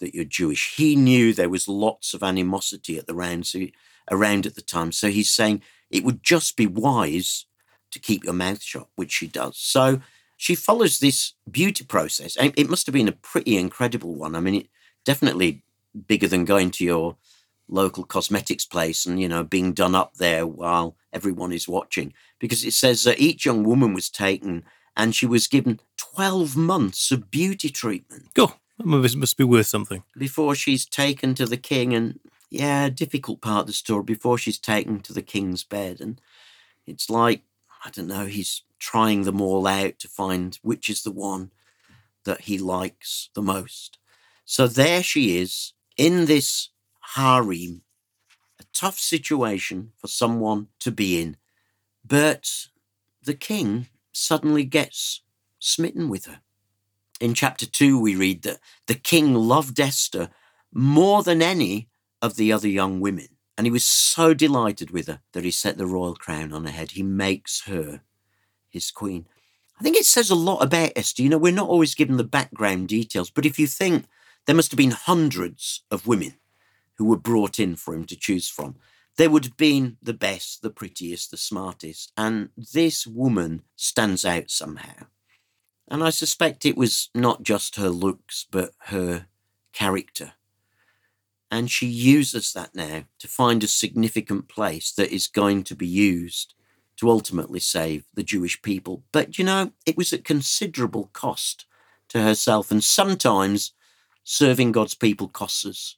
that 0.00 0.14
you're 0.14 0.24
Jewish. 0.24 0.74
He 0.76 0.96
knew 0.96 1.32
there 1.32 1.48
was 1.48 1.68
lots 1.68 2.14
of 2.14 2.22
animosity 2.22 2.98
at 2.98 3.06
the 3.06 3.14
round, 3.14 3.46
so 3.46 3.66
around 4.10 4.46
at 4.46 4.54
the 4.54 4.62
time. 4.62 4.92
So 4.92 5.08
he's 5.08 5.30
saying 5.30 5.62
it 5.90 6.04
would 6.04 6.22
just 6.22 6.56
be 6.56 6.66
wise 6.66 7.46
to 7.92 7.98
keep 8.00 8.24
your 8.24 8.34
mouth 8.34 8.62
shut, 8.62 8.88
which 8.96 9.12
she 9.12 9.28
does. 9.28 9.56
So 9.56 10.00
she 10.36 10.54
follows 10.54 10.98
this 10.98 11.32
beauty 11.50 11.84
process. 11.84 12.36
It 12.40 12.68
must 12.68 12.86
have 12.86 12.92
been 12.92 13.08
a 13.08 13.12
pretty 13.12 13.56
incredible 13.56 14.14
one. 14.14 14.34
I 14.34 14.40
mean, 14.40 14.54
it 14.54 14.68
definitely 15.04 15.62
bigger 16.06 16.28
than 16.28 16.44
going 16.44 16.70
to 16.72 16.84
your 16.84 17.16
local 17.68 18.04
cosmetics 18.04 18.66
place 18.66 19.06
and 19.06 19.18
you 19.20 19.26
know 19.28 19.42
being 19.42 19.72
done 19.72 19.94
up 19.94 20.14
there 20.16 20.46
while 20.46 20.96
everyone 21.14 21.50
is 21.50 21.66
watching 21.66 22.12
because 22.38 22.62
it 22.62 22.72
says 22.74 23.04
that 23.04 23.18
each 23.18 23.46
young 23.46 23.64
woman 23.64 23.94
was 23.94 24.10
taken 24.10 24.62
and 24.96 25.14
she 25.14 25.24
was 25.24 25.46
given 25.46 25.80
12 25.96 26.56
months 26.56 27.10
of 27.10 27.30
beauty 27.30 27.70
treatment 27.70 28.24
Go. 28.34 28.52
That 28.78 28.86
must 28.86 29.16
must 29.16 29.38
be 29.38 29.44
worth 29.44 29.66
something. 29.66 30.02
before 30.18 30.54
she's 30.54 30.84
taken 30.84 31.34
to 31.36 31.46
the 31.46 31.56
king 31.56 31.94
and 31.94 32.20
yeah 32.50 32.90
difficult 32.90 33.40
part 33.40 33.60
of 33.62 33.66
the 33.68 33.72
story 33.72 34.04
before 34.04 34.36
she's 34.36 34.58
taken 34.58 35.00
to 35.00 35.14
the 35.14 35.22
king's 35.22 35.64
bed 35.64 36.00
and 36.02 36.20
it's 36.86 37.08
like 37.08 37.40
i 37.84 37.90
don't 37.90 38.08
know 38.08 38.26
he's 38.26 38.62
trying 38.78 39.22
them 39.22 39.40
all 39.40 39.66
out 39.66 39.98
to 39.98 40.08
find 40.08 40.58
which 40.62 40.88
is 40.88 41.02
the 41.02 41.12
one 41.12 41.50
that 42.24 42.42
he 42.42 42.58
likes 42.58 43.30
the 43.34 43.42
most 43.42 43.98
so 44.44 44.66
there 44.66 45.02
she 45.02 45.38
is 45.38 45.72
in 45.96 46.26
this 46.26 46.70
harem 47.14 47.82
a 48.60 48.64
tough 48.72 48.98
situation 48.98 49.92
for 49.98 50.08
someone 50.08 50.68
to 50.80 50.90
be 50.90 51.20
in 51.20 51.36
but 52.04 52.66
the 53.22 53.34
king 53.34 53.86
suddenly 54.12 54.64
gets 54.64 55.22
smitten 55.58 56.08
with 56.08 56.26
her 56.26 56.40
in 57.20 57.34
chapter 57.34 57.66
2 57.66 57.98
we 57.98 58.16
read 58.16 58.42
that 58.42 58.58
the 58.86 58.94
king 58.94 59.34
loved 59.34 59.78
esther 59.80 60.28
more 60.74 61.22
than 61.22 61.40
any 61.40 61.88
of 62.20 62.36
the 62.36 62.52
other 62.52 62.68
young 62.68 63.00
women. 63.00 63.28
And 63.56 63.66
he 63.66 63.70
was 63.70 63.84
so 63.84 64.34
delighted 64.34 64.90
with 64.90 65.06
her 65.06 65.20
that 65.32 65.44
he 65.44 65.50
set 65.50 65.78
the 65.78 65.86
royal 65.86 66.16
crown 66.16 66.52
on 66.52 66.64
her 66.64 66.70
head. 66.70 66.92
He 66.92 67.02
makes 67.02 67.62
her 67.66 68.02
his 68.68 68.90
queen. 68.90 69.26
I 69.78 69.82
think 69.82 69.96
it 69.96 70.06
says 70.06 70.30
a 70.30 70.34
lot 70.34 70.62
about 70.62 70.92
Esther. 70.96 71.22
You 71.22 71.28
know, 71.28 71.38
we're 71.38 71.52
not 71.52 71.68
always 71.68 71.94
given 71.94 72.16
the 72.16 72.24
background 72.24 72.88
details, 72.88 73.30
but 73.30 73.46
if 73.46 73.58
you 73.58 73.66
think 73.66 74.06
there 74.46 74.54
must 74.54 74.70
have 74.72 74.78
been 74.78 74.90
hundreds 74.90 75.82
of 75.90 76.06
women 76.06 76.34
who 76.96 77.04
were 77.04 77.16
brought 77.16 77.58
in 77.58 77.76
for 77.76 77.94
him 77.94 78.04
to 78.06 78.16
choose 78.16 78.48
from, 78.48 78.76
there 79.16 79.30
would 79.30 79.44
have 79.44 79.56
been 79.56 79.96
the 80.02 80.14
best, 80.14 80.62
the 80.62 80.70
prettiest, 80.70 81.30
the 81.30 81.36
smartest. 81.36 82.12
And 82.16 82.50
this 82.56 83.06
woman 83.06 83.62
stands 83.76 84.24
out 84.24 84.50
somehow. 84.50 85.06
And 85.88 86.02
I 86.02 86.10
suspect 86.10 86.64
it 86.64 86.76
was 86.76 87.10
not 87.14 87.42
just 87.42 87.76
her 87.76 87.90
looks, 87.90 88.46
but 88.50 88.72
her 88.86 89.26
character. 89.72 90.32
And 91.54 91.70
she 91.70 91.86
uses 91.86 92.52
that 92.52 92.74
now 92.74 93.04
to 93.20 93.28
find 93.28 93.62
a 93.62 93.68
significant 93.68 94.48
place 94.48 94.90
that 94.90 95.14
is 95.14 95.28
going 95.28 95.62
to 95.64 95.76
be 95.76 95.86
used 95.86 96.52
to 96.96 97.08
ultimately 97.08 97.60
save 97.60 98.02
the 98.12 98.24
Jewish 98.24 98.60
people. 98.60 99.04
But 99.12 99.38
you 99.38 99.44
know, 99.44 99.70
it 99.86 99.96
was 99.96 100.12
at 100.12 100.24
considerable 100.24 101.10
cost 101.12 101.66
to 102.08 102.20
herself. 102.20 102.72
And 102.72 102.82
sometimes 102.82 103.72
serving 104.24 104.72
God's 104.72 104.96
people 104.96 105.28
costs 105.28 105.64
us. 105.64 105.96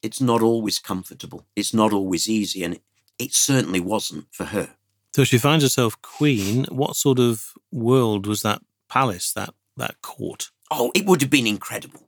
It's 0.00 0.20
not 0.20 0.42
always 0.42 0.78
comfortable, 0.78 1.44
it's 1.56 1.74
not 1.74 1.92
always 1.92 2.28
easy. 2.28 2.62
And 2.62 2.74
it, 2.74 2.82
it 3.18 3.34
certainly 3.34 3.80
wasn't 3.80 4.26
for 4.30 4.44
her. 4.44 4.76
So 5.16 5.24
she 5.24 5.38
finds 5.38 5.64
herself 5.64 6.00
queen. 6.02 6.66
What 6.66 6.94
sort 6.94 7.18
of 7.18 7.52
world 7.72 8.28
was 8.28 8.42
that 8.42 8.62
palace, 8.88 9.32
that, 9.32 9.54
that 9.76 10.00
court? 10.02 10.52
Oh, 10.70 10.92
it 10.94 11.04
would 11.04 11.20
have 11.20 11.30
been 11.30 11.48
incredible. 11.48 12.06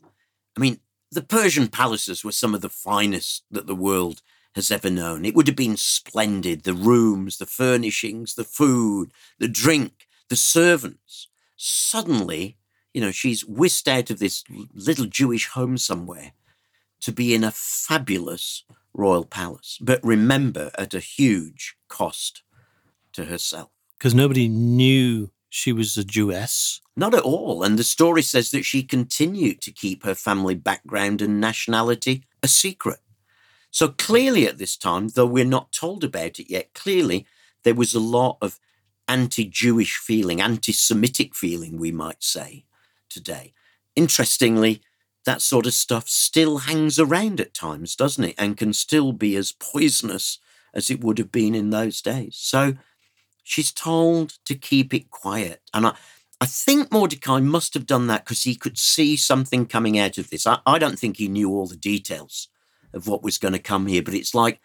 I 0.57 0.61
mean, 0.61 0.78
the 1.16 1.23
Persian 1.23 1.68
palaces 1.68 2.23
were 2.23 2.30
some 2.30 2.54
of 2.54 2.61
the 2.61 2.68
finest 2.68 3.42
that 3.50 3.66
the 3.66 3.75
world 3.75 4.20
has 4.54 4.70
ever 4.70 4.90
known. 4.90 5.25
It 5.25 5.35
would 5.35 5.46
have 5.46 5.56
been 5.56 5.78
splendid 5.78 6.64
the 6.64 6.75
rooms, 6.75 7.38
the 7.38 7.46
furnishings, 7.46 8.35
the 8.35 8.44
food, 8.44 9.12
the 9.38 9.49
drink, 9.49 10.06
the 10.28 10.37
servants. 10.37 11.28
Suddenly, 11.56 12.58
you 12.92 13.00
know, 13.00 13.12
she's 13.12 13.46
whisked 13.46 13.88
out 13.88 14.11
of 14.11 14.18
this 14.18 14.44
little 14.75 15.06
Jewish 15.06 15.49
home 15.49 15.78
somewhere 15.78 16.32
to 17.00 17.12
be 17.12 17.35
in 17.35 17.44
a 17.44 17.50
fabulous 17.50 18.64
royal 18.92 19.25
palace. 19.25 19.78
But 19.80 20.04
remember, 20.04 20.70
at 20.76 20.92
a 20.92 21.00
huge 21.00 21.76
cost 21.88 22.42
to 23.14 23.25
herself. 23.25 23.70
Because 23.99 24.14
nobody 24.14 24.49
knew 24.49 25.30
she 25.56 25.72
was 25.72 25.96
a 25.96 26.04
Jewess. 26.04 26.82
Not 26.96 27.14
at 27.14 27.22
all. 27.22 27.62
And 27.62 27.78
the 27.78 27.84
story 27.84 28.20
says 28.20 28.50
that 28.50 28.66
she 28.66 28.82
continued 28.82 29.62
to 29.62 29.72
keep 29.72 30.04
her 30.04 30.14
family 30.14 30.54
background 30.54 31.22
and 31.22 31.40
nationality 31.40 32.25
a 32.42 32.48
secret. 32.48 32.98
So 33.70 33.88
clearly, 33.88 34.46
at 34.46 34.58
this 34.58 34.76
time, 34.76 35.08
though 35.08 35.25
we're 35.25 35.46
not 35.46 35.72
told 35.72 36.04
about 36.04 36.38
it 36.38 36.50
yet, 36.50 36.75
clearly 36.75 37.26
there 37.64 37.75
was 37.75 37.94
a 37.94 38.00
lot 38.00 38.36
of 38.42 38.60
anti 39.08 39.46
Jewish 39.46 39.96
feeling, 39.96 40.42
anti 40.42 40.72
Semitic 40.72 41.34
feeling, 41.34 41.78
we 41.78 41.90
might 41.90 42.22
say, 42.22 42.66
today. 43.08 43.54
Interestingly, 43.94 44.82
that 45.25 45.40
sort 45.40 45.64
of 45.64 45.72
stuff 45.72 46.06
still 46.06 46.58
hangs 46.58 46.98
around 46.98 47.40
at 47.40 47.54
times, 47.54 47.96
doesn't 47.96 48.25
it? 48.25 48.34
And 48.36 48.58
can 48.58 48.75
still 48.75 49.12
be 49.12 49.34
as 49.36 49.52
poisonous 49.52 50.38
as 50.75 50.90
it 50.90 51.02
would 51.02 51.16
have 51.16 51.32
been 51.32 51.54
in 51.54 51.70
those 51.70 52.02
days. 52.02 52.36
So 52.38 52.75
she's 53.46 53.70
told 53.70 54.34
to 54.44 54.56
keep 54.56 54.92
it 54.92 55.10
quiet. 55.10 55.62
And 55.72 55.86
I, 55.86 55.94
I 56.40 56.46
think 56.46 56.90
Mordecai 56.90 57.38
must 57.38 57.74
have 57.74 57.86
done 57.86 58.08
that 58.08 58.24
because 58.24 58.42
he 58.42 58.56
could 58.56 58.76
see 58.76 59.16
something 59.16 59.66
coming 59.66 59.98
out 59.98 60.18
of 60.18 60.30
this. 60.30 60.46
I, 60.46 60.58
I 60.66 60.78
don't 60.78 60.98
think 60.98 61.16
he 61.16 61.28
knew 61.28 61.50
all 61.50 61.66
the 61.66 61.76
details 61.76 62.48
of 62.92 63.06
what 63.06 63.22
was 63.22 63.38
going 63.38 63.54
to 63.54 63.60
come 63.60 63.86
here, 63.86 64.02
but 64.02 64.14
it's 64.14 64.34
like 64.34 64.60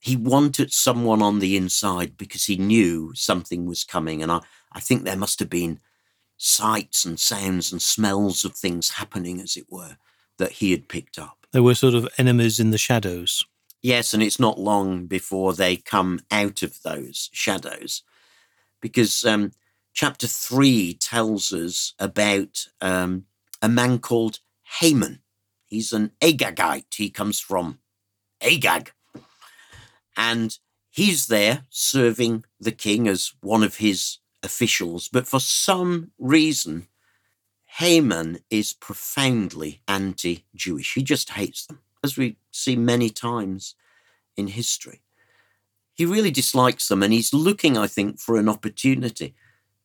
he 0.00 0.16
wanted 0.16 0.72
someone 0.72 1.22
on 1.22 1.38
the 1.38 1.56
inside 1.56 2.16
because 2.16 2.44
he 2.46 2.56
knew 2.56 3.12
something 3.14 3.64
was 3.64 3.84
coming. 3.84 4.22
And 4.22 4.32
I, 4.32 4.40
I 4.72 4.80
think 4.80 5.04
there 5.04 5.16
must 5.16 5.38
have 5.38 5.50
been 5.50 5.78
sights 6.36 7.04
and 7.04 7.20
sounds 7.20 7.70
and 7.70 7.80
smells 7.80 8.44
of 8.44 8.54
things 8.54 8.90
happening, 8.90 9.40
as 9.40 9.56
it 9.56 9.66
were, 9.70 9.96
that 10.38 10.52
he 10.52 10.72
had 10.72 10.88
picked 10.88 11.16
up. 11.16 11.46
There 11.52 11.62
were 11.62 11.76
sort 11.76 11.94
of 11.94 12.08
enemies 12.18 12.58
in 12.58 12.70
the 12.70 12.78
shadows. 12.78 13.46
Yes, 13.82 14.12
and 14.12 14.22
it's 14.22 14.40
not 14.40 14.58
long 14.58 15.06
before 15.06 15.52
they 15.52 15.76
come 15.76 16.20
out 16.32 16.64
of 16.64 16.82
those 16.82 17.30
shadows 17.32 18.02
because 18.86 19.24
um, 19.24 19.50
chapter 19.92 20.28
3 20.28 20.94
tells 20.94 21.52
us 21.52 21.92
about 21.98 22.68
um, 22.80 23.24
a 23.60 23.68
man 23.68 23.98
called 23.98 24.38
Haman. 24.78 25.22
He's 25.64 25.92
an 25.92 26.12
Agagite. 26.20 26.94
He 26.94 27.10
comes 27.10 27.40
from 27.40 27.80
Agag. 28.40 28.92
And 30.16 30.56
he's 30.88 31.26
there 31.26 31.64
serving 31.68 32.44
the 32.60 32.70
king 32.70 33.08
as 33.08 33.32
one 33.40 33.64
of 33.64 33.78
his 33.78 34.18
officials, 34.44 35.08
but 35.08 35.26
for 35.26 35.40
some 35.40 36.12
reason, 36.16 36.86
Haman 37.78 38.38
is 38.50 38.72
profoundly 38.72 39.82
anti 39.88 40.44
Jewish. 40.54 40.94
He 40.94 41.02
just 41.02 41.30
hates 41.30 41.66
them, 41.66 41.80
as 42.04 42.16
we 42.16 42.36
see 42.52 42.76
many 42.76 43.10
times 43.10 43.74
in 44.36 44.46
history. 44.46 45.02
He 45.96 46.06
really 46.06 46.30
dislikes 46.30 46.88
them, 46.88 47.02
and 47.02 47.12
he's 47.12 47.34
looking, 47.34 47.76
I 47.76 47.86
think, 47.86 48.20
for 48.20 48.36
an 48.36 48.48
opportunity 48.48 49.34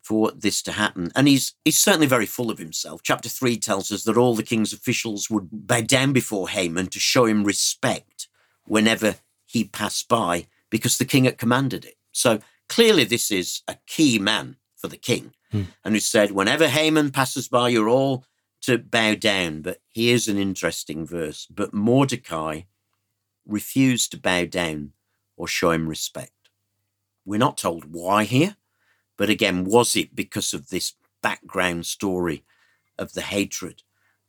for 0.02 0.32
this 0.32 0.62
to 0.64 0.74
happen. 0.74 1.12
And 1.16 1.28
he's 1.28 1.56
he's 1.66 1.78
certainly 1.78 2.08
very 2.08 2.26
full 2.26 2.52
of 2.52 2.60
himself. 2.60 3.02
Chapter 3.04 3.30
three 3.30 3.58
tells 3.58 3.92
us 3.92 4.04
that 4.04 4.18
all 4.18 4.36
the 4.36 4.44
king's 4.44 4.74
officials 4.74 5.30
would 5.30 5.50
bow 5.52 5.82
down 5.82 6.14
before 6.14 6.50
Haman 6.50 6.88
to 6.88 7.00
show 7.00 7.26
him 7.26 7.44
respect 7.44 8.28
whenever 8.66 9.16
he 9.46 9.64
passed 9.64 10.08
by, 10.08 10.48
because 10.70 10.98
the 10.98 11.06
king 11.06 11.26
had 11.26 11.38
commanded 11.38 11.86
it. 11.86 11.96
So 12.12 12.40
Clearly, 12.72 13.04
this 13.04 13.32
is 13.32 13.64
a 13.68 13.76
key 13.86 14.18
man 14.18 14.56
for 14.78 14.88
the 14.88 14.96
king. 14.96 15.34
Hmm. 15.52 15.64
And 15.84 15.94
who 15.94 16.00
said, 16.00 16.32
whenever 16.32 16.70
Haman 16.70 17.12
passes 17.12 17.50
by, 17.50 17.68
you're 17.68 17.90
all 17.90 18.24
to 18.62 18.78
bow 18.78 19.16
down. 19.16 19.62
But 19.62 19.80
here's 19.94 20.30
an 20.30 20.38
interesting 20.38 21.06
verse. 21.06 21.46
But 21.48 21.74
Mordecai 21.74 22.62
refused 23.46 24.12
to 24.12 24.18
bow 24.18 24.46
down 24.46 24.94
or 25.42 25.48
show 25.48 25.72
him 25.72 25.90
respect. 25.90 26.50
We're 27.26 27.40
not 27.40 27.58
told 27.58 27.92
why 27.92 28.26
here, 28.26 28.58
but 29.18 29.28
again, 29.28 29.66
was 29.66 29.96
it 29.96 30.16
because 30.16 30.54
of 30.54 30.70
this 30.70 30.94
background 31.24 31.88
story 31.88 32.44
of 33.00 33.14
the 33.14 33.24
hatred 33.24 33.82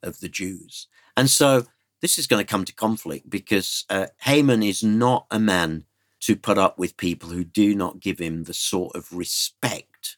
of 0.03 0.21
the 0.21 0.31
Jews? 0.31 0.87
And 1.15 1.29
so 1.29 1.67
this 2.01 2.19
is 2.19 2.27
going 2.27 2.43
to 2.43 2.51
come 2.51 2.65
to 2.65 2.75
conflict 2.75 3.29
because 3.29 3.85
uh, 3.91 4.07
Haman 4.23 4.63
is 4.63 4.83
not 4.83 5.27
a 5.31 5.39
man 5.39 5.85
to 6.21 6.35
put 6.35 6.57
up 6.57 6.79
with 6.79 6.97
people 6.97 7.29
who 7.29 7.45
do 7.45 7.75
not 7.75 8.01
give 8.01 8.19
him 8.19 8.45
the 8.45 8.55
sort 8.55 8.97
of 8.97 9.13
respect 9.13 10.17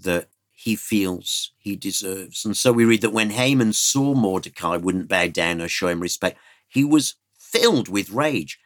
that 0.00 0.28
he 0.52 0.74
feels 0.74 1.52
he 1.58 1.76
deserves. 1.76 2.46
And 2.46 2.56
so 2.56 2.72
we 2.72 2.86
read 2.86 3.02
that 3.02 3.12
when 3.12 3.28
Haman 3.28 3.74
saw 3.74 4.14
Mordecai 4.14 4.78
wouldn't 4.78 5.08
bow 5.08 5.26
down 5.26 5.60
or 5.60 5.68
show 5.68 5.88
him 5.88 6.00
respect, 6.00 6.38
he 6.66 6.82
was 6.82 7.16
filled 7.38 7.90
with 7.90 8.08
rage. 8.08 8.58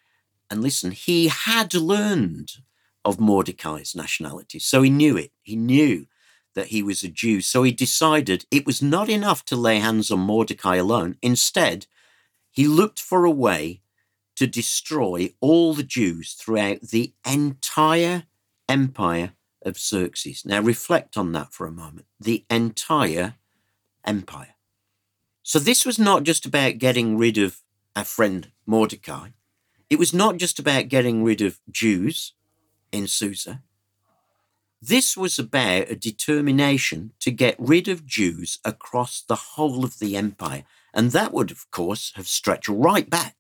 And 0.51 0.63
listen, 0.63 0.93
he 0.93 1.29
had 1.29 1.75
learned 1.75 2.53
of 3.05 3.21
Mordecai's 3.21 3.95
nationality, 3.95 4.59
so 4.59 4.83
he 4.83 4.91
knew 4.91 5.17
it. 5.17 5.33
He 5.43 5.57
knew 5.57 6.07
that 6.55 6.69
he 6.69 6.83
was 6.83 7.03
a 7.05 7.09
Jew. 7.09 7.41
So 7.41 7.63
he 7.63 7.73
decided 7.73 8.45
it 8.51 8.67
was 8.67 8.83
not 8.83 9.09
enough 9.09 9.45
to 9.47 9.57
lay 9.57 9.79
hands 9.79 10.11
on 10.11 10.21
Mordecai 10.21 10.77
alone. 10.77 11.17
Instead, 11.23 11.87
he 12.51 12.67
looked 12.67 12.99
for 12.99 13.25
a 13.25 13.31
way 13.31 13.83
to 14.37 14.47
destroy 14.47 15.35
all 15.41 15.75
the 15.75 15.83
Jews 15.85 16.33
throughout 16.33 16.81
the 16.81 17.13
entire 17.25 18.25
empire 18.69 19.33
of 19.63 19.79
Xerxes. 19.79 20.45
Now, 20.45 20.61
reflect 20.61 21.17
on 21.17 21.33
that 21.33 21.53
for 21.53 21.67
a 21.67 21.73
moment. 21.73 22.07
The 22.19 22.45
entire 22.51 23.35
empire. 24.05 24.55
So, 25.43 25.59
this 25.59 25.87
was 25.87 25.99
not 25.99 26.25
just 26.25 26.47
about 26.47 26.79
getting 26.79 27.17
rid 27.17 27.39
of 27.39 27.63
our 27.97 28.05
friend 28.05 28.51
Mordecai. 28.67 29.29
It 29.91 29.99
was 29.99 30.13
not 30.13 30.37
just 30.37 30.59
about 30.59 30.89
getting 30.89 31.25
rid 31.25 31.41
of 31.41 31.61
Jews 31.71 32.35
in 32.93 33.07
Susa. 33.07 33.63
This 34.81 35.17
was 35.17 35.39
about 35.39 35.91
a 35.91 35.97
determination 35.97 37.13
to 37.21 37.31
get 37.31 37.57
rid 37.59 37.89
of 37.89 38.07
Jews 38.07 38.59
across 38.65 39.21
the 39.21 39.35
whole 39.35 39.85
of 39.85 39.99
the 39.99 40.17
empire. 40.17 40.65
And 40.95 41.11
that 41.13 41.33
would, 41.33 41.51
of 41.51 41.71
course, 41.71 42.13
have 42.15 42.29
stretched 42.29 42.69
right 42.69 43.09
back 43.09 43.37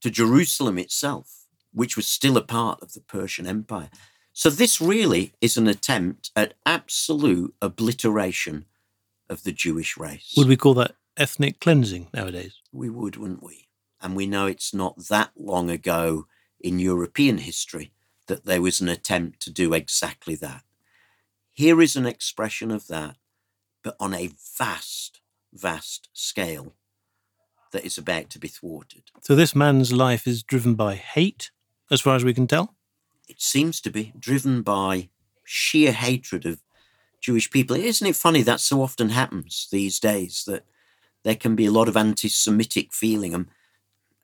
to 0.00 0.10
Jerusalem 0.10 0.78
itself, 0.78 1.46
which 1.72 1.96
was 1.96 2.06
still 2.06 2.36
a 2.36 2.42
part 2.42 2.80
of 2.82 2.92
the 2.92 3.00
Persian 3.00 3.46
Empire. 3.46 3.90
So, 4.32 4.48
this 4.50 4.80
really 4.80 5.32
is 5.40 5.56
an 5.56 5.66
attempt 5.66 6.30
at 6.36 6.54
absolute 6.64 7.54
obliteration 7.60 8.66
of 9.28 9.42
the 9.42 9.52
Jewish 9.52 9.96
race. 9.96 10.34
Would 10.36 10.46
we 10.46 10.56
call 10.56 10.74
that 10.74 10.94
ethnic 11.16 11.58
cleansing 11.58 12.08
nowadays? 12.14 12.54
We 12.72 12.88
would, 12.88 13.16
wouldn't 13.16 13.42
we? 13.42 13.67
And 14.00 14.14
we 14.14 14.26
know 14.26 14.46
it's 14.46 14.72
not 14.72 15.08
that 15.08 15.30
long 15.36 15.70
ago 15.70 16.26
in 16.60 16.78
European 16.78 17.38
history 17.38 17.92
that 18.26 18.44
there 18.44 18.62
was 18.62 18.80
an 18.80 18.88
attempt 18.88 19.40
to 19.40 19.50
do 19.50 19.72
exactly 19.72 20.34
that. 20.36 20.62
Here 21.52 21.80
is 21.80 21.96
an 21.96 22.06
expression 22.06 22.70
of 22.70 22.86
that, 22.86 23.16
but 23.82 23.96
on 23.98 24.14
a 24.14 24.30
vast, 24.56 25.20
vast 25.52 26.08
scale 26.12 26.74
that 27.72 27.84
is 27.84 27.98
about 27.98 28.30
to 28.30 28.38
be 28.38 28.48
thwarted. 28.48 29.02
So 29.22 29.34
this 29.34 29.54
man's 29.54 29.92
life 29.92 30.26
is 30.26 30.42
driven 30.42 30.74
by 30.74 30.94
hate, 30.94 31.50
as 31.90 32.00
far 32.00 32.16
as 32.16 32.24
we 32.24 32.34
can 32.34 32.46
tell? 32.46 32.74
It 33.28 33.42
seems 33.42 33.80
to 33.82 33.90
be 33.90 34.12
driven 34.18 34.62
by 34.62 35.08
sheer 35.44 35.92
hatred 35.92 36.46
of 36.46 36.60
Jewish 37.20 37.50
people. 37.50 37.76
Isn't 37.76 38.06
it 38.06 38.16
funny 38.16 38.42
that 38.42 38.60
so 38.60 38.82
often 38.82 39.10
happens 39.10 39.68
these 39.70 39.98
days 39.98 40.44
that 40.46 40.64
there 41.24 41.34
can 41.34 41.56
be 41.56 41.66
a 41.66 41.72
lot 41.72 41.88
of 41.88 41.96
anti 41.96 42.28
Semitic 42.28 42.92
feeling? 42.92 43.34
And 43.34 43.46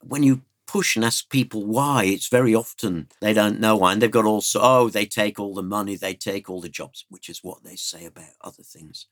when 0.07 0.23
you 0.23 0.43
push 0.67 0.97
and 0.97 1.05
ask 1.05 1.29
people 1.31 1.65
why, 1.65 2.05
it's 2.05 2.29
very 2.29 2.55
often 2.55 3.09
they 3.21 3.33
don't 3.33 3.61
know 3.61 3.77
why. 3.77 3.93
And 3.93 4.03
they've 4.03 4.11
got 4.11 4.25
also, 4.25 4.61
oh, 4.63 4.89
they 4.89 5.07
take 5.07 5.39
all 5.39 5.55
the 5.55 5.63
money, 5.63 5.97
they 5.97 6.15
take 6.15 6.49
all 6.49 6.61
the 6.61 6.69
jobs, 6.69 7.05
which 7.09 7.29
is 7.29 7.45
what 7.45 7.63
they 7.63 7.77
say 7.77 8.07
about 8.07 8.31
other 8.41 8.63
things. 8.63 9.07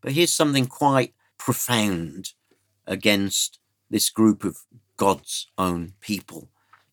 But 0.00 0.12
here's 0.12 0.32
something 0.32 0.66
quite 0.66 1.14
profound 1.38 2.32
against 2.86 3.58
this 3.90 4.10
group 4.10 4.44
of 4.44 4.58
God's 4.96 5.48
own 5.56 5.94
people. 6.00 6.48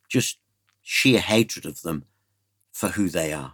Just 0.08 0.38
sheer 0.82 1.20
hatred 1.20 1.66
of 1.66 1.82
them 1.82 2.06
for 2.72 2.90
who 2.90 3.10
they 3.10 3.34
are. 3.34 3.54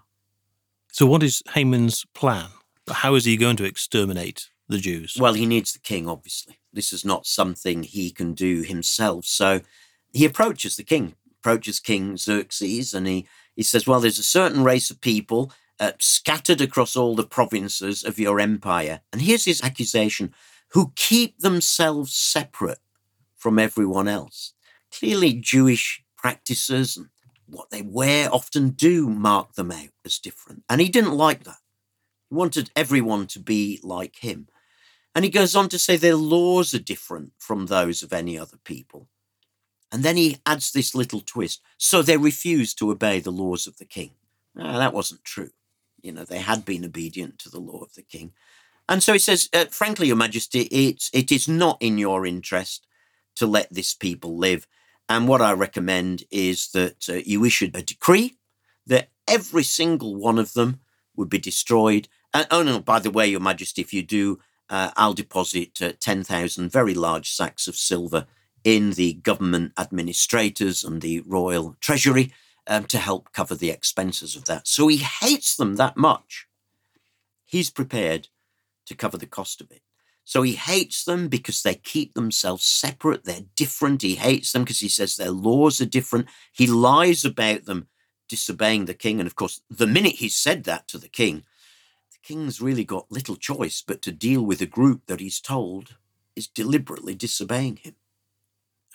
So, 0.91 1.05
what 1.05 1.23
is 1.23 1.43
Haman's 1.53 2.05
plan? 2.13 2.47
How 2.89 3.15
is 3.15 3.25
he 3.25 3.37
going 3.37 3.57
to 3.57 3.65
exterminate 3.65 4.49
the 4.67 4.79
Jews? 4.79 5.17
Well, 5.19 5.33
he 5.33 5.45
needs 5.45 5.73
the 5.73 5.79
king, 5.79 6.07
obviously. 6.07 6.59
This 6.73 6.93
is 6.93 7.03
not 7.05 7.25
something 7.25 7.83
he 7.83 8.11
can 8.11 8.33
do 8.33 8.61
himself. 8.61 9.25
So 9.25 9.61
he 10.13 10.25
approaches 10.25 10.75
the 10.75 10.83
king, 10.83 11.15
approaches 11.39 11.79
King 11.79 12.17
Xerxes, 12.17 12.93
and 12.93 13.07
he, 13.07 13.27
he 13.55 13.63
says, 13.63 13.87
Well, 13.87 13.99
there's 13.99 14.19
a 14.19 14.23
certain 14.23 14.63
race 14.63 14.89
of 14.89 15.01
people 15.01 15.51
uh, 15.79 15.91
scattered 15.99 16.61
across 16.61 16.95
all 16.95 17.15
the 17.15 17.25
provinces 17.25 18.03
of 18.03 18.19
your 18.19 18.39
empire. 18.39 19.01
And 19.11 19.21
here's 19.21 19.45
his 19.45 19.63
accusation 19.63 20.33
who 20.69 20.91
keep 20.95 21.39
themselves 21.39 22.13
separate 22.13 22.79
from 23.35 23.59
everyone 23.59 24.07
else. 24.07 24.53
Clearly, 24.91 25.33
Jewish 25.33 26.03
practices 26.17 26.97
and 26.97 27.09
what 27.45 27.69
they 27.69 27.81
wear 27.81 28.33
often 28.33 28.69
do 28.69 29.09
mark 29.09 29.53
them 29.53 29.71
out 29.71 29.89
as 30.05 30.19
different. 30.19 30.63
And 30.69 30.81
he 30.81 30.89
didn't 30.89 31.13
like 31.13 31.43
that. 31.43 31.59
He 32.29 32.35
wanted 32.35 32.71
everyone 32.75 33.27
to 33.27 33.39
be 33.39 33.79
like 33.83 34.17
him. 34.17 34.47
And 35.15 35.23
he 35.23 35.31
goes 35.31 35.55
on 35.55 35.69
to 35.69 35.79
say 35.79 35.95
their 35.95 36.15
laws 36.15 36.73
are 36.73 36.79
different 36.79 37.31
from 37.37 37.65
those 37.65 38.03
of 38.03 38.13
any 38.13 38.37
other 38.37 38.57
people. 38.63 39.07
And 39.91 40.03
then 40.03 40.17
he 40.17 40.37
adds 40.45 40.71
this 40.71 40.93
little 40.93 41.21
twist. 41.21 41.61
So 41.77 42.01
they 42.01 42.17
refused 42.17 42.77
to 42.79 42.91
obey 42.91 43.19
the 43.19 43.31
laws 43.31 43.67
of 43.67 43.77
the 43.77 43.85
king. 43.85 44.11
Ah, 44.59 44.77
that 44.77 44.93
wasn't 44.93 45.23
true. 45.23 45.51
You 46.01 46.11
know, 46.11 46.25
they 46.25 46.39
had 46.39 46.65
been 46.65 46.85
obedient 46.85 47.39
to 47.39 47.49
the 47.49 47.59
law 47.59 47.81
of 47.81 47.93
the 47.93 48.01
king. 48.01 48.33
And 48.89 49.03
so 49.03 49.13
he 49.13 49.19
says, 49.19 49.49
uh, 49.53 49.65
frankly, 49.65 50.07
Your 50.07 50.15
Majesty, 50.15 50.61
it's, 50.61 51.09
it 51.13 51.31
is 51.31 51.47
not 51.47 51.77
in 51.81 51.97
your 51.97 52.25
interest 52.25 52.85
to 53.35 53.45
let 53.45 53.73
this 53.73 53.93
people 53.93 54.37
live. 54.37 54.67
And 55.09 55.27
what 55.27 55.41
I 55.41 55.53
recommend 55.53 56.23
is 56.31 56.69
that 56.71 57.09
uh, 57.09 57.21
you 57.25 57.45
issue 57.45 57.69
a 57.73 57.81
decree 57.81 58.37
that 58.85 59.09
every 59.27 59.63
single 59.63 60.15
one 60.15 60.39
of 60.39 60.53
them 60.53 60.79
would 61.15 61.29
be 61.29 61.37
destroyed. 61.37 62.07
And, 62.33 62.47
oh, 62.51 62.63
no, 62.63 62.79
by 62.79 62.99
the 62.99 63.11
way, 63.11 63.27
Your 63.27 63.39
Majesty, 63.39 63.81
if 63.81 63.93
you 63.93 64.03
do, 64.03 64.39
uh, 64.69 64.91
I'll 64.97 65.13
deposit 65.13 65.81
uh, 65.81 65.93
10,000 65.99 66.71
very 66.71 66.93
large 66.93 67.31
sacks 67.31 67.67
of 67.67 67.75
silver 67.75 68.27
in 68.67 68.91
the 68.91 69.13
government 69.13 69.71
administrators 69.77 70.83
and 70.83 71.01
the 71.01 71.21
royal 71.21 71.77
treasury 71.79 72.33
um, 72.67 72.83
to 72.83 72.97
help 72.97 73.31
cover 73.31 73.55
the 73.55 73.69
expenses 73.69 74.35
of 74.35 74.43
that. 74.43 74.67
So 74.67 74.89
he 74.89 74.97
hates 74.97 75.55
them 75.55 75.77
that 75.77 75.95
much. 75.95 76.47
He's 77.45 77.69
prepared 77.69 78.27
to 78.87 78.93
cover 78.93 79.17
the 79.17 79.25
cost 79.25 79.61
of 79.61 79.71
it. 79.71 79.83
So 80.25 80.41
he 80.41 80.55
hates 80.55 81.05
them 81.05 81.29
because 81.29 81.63
they 81.63 81.75
keep 81.75 82.13
themselves 82.13 82.65
separate. 82.65 83.23
They're 83.23 83.45
different. 83.55 84.01
He 84.01 84.15
hates 84.15 84.51
them 84.51 84.65
because 84.65 84.81
he 84.81 84.89
says 84.89 85.15
their 85.15 85.31
laws 85.31 85.79
are 85.79 85.85
different. 85.85 86.27
He 86.51 86.67
lies 86.67 87.23
about 87.23 87.63
them 87.63 87.87
disobeying 88.27 88.83
the 88.83 88.93
king. 88.93 89.21
And 89.21 89.27
of 89.27 89.37
course, 89.37 89.61
the 89.69 89.87
minute 89.87 90.15
he 90.15 90.27
said 90.27 90.65
that 90.65 90.89
to 90.89 90.97
the 90.97 91.07
king, 91.07 91.45
the 92.11 92.19
king's 92.21 92.59
really 92.59 92.83
got 92.83 93.09
little 93.09 93.37
choice 93.37 93.81
but 93.81 94.01
to 94.01 94.11
deal 94.11 94.41
with 94.41 94.59
a 94.59 94.65
group 94.65 95.03
that 95.05 95.21
he's 95.21 95.39
told 95.39 95.95
is 96.35 96.47
deliberately 96.47 97.15
disobeying 97.15 97.77
him. 97.77 97.95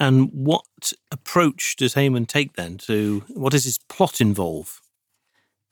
And 0.01 0.31
what 0.33 0.93
approach 1.11 1.77
does 1.77 1.95
Haman 1.95 2.27
take 2.27 2.55
then 2.55 2.79
to 2.79 3.25
what 3.29 3.53
does 3.53 3.65
his 3.65 3.79
plot 3.79 4.21
involve? 4.21 4.81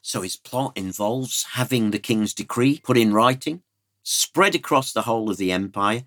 So 0.02 0.22
his 0.22 0.36
plot 0.36 0.72
involves 0.76 1.46
having 1.52 1.90
the 1.90 1.98
king's 1.98 2.32
decree 2.32 2.80
put 2.82 2.96
in 2.96 3.12
writing, 3.12 3.62
spread 4.02 4.54
across 4.54 4.92
the 4.92 5.02
whole 5.02 5.30
of 5.30 5.36
the 5.36 5.52
empire, 5.52 6.04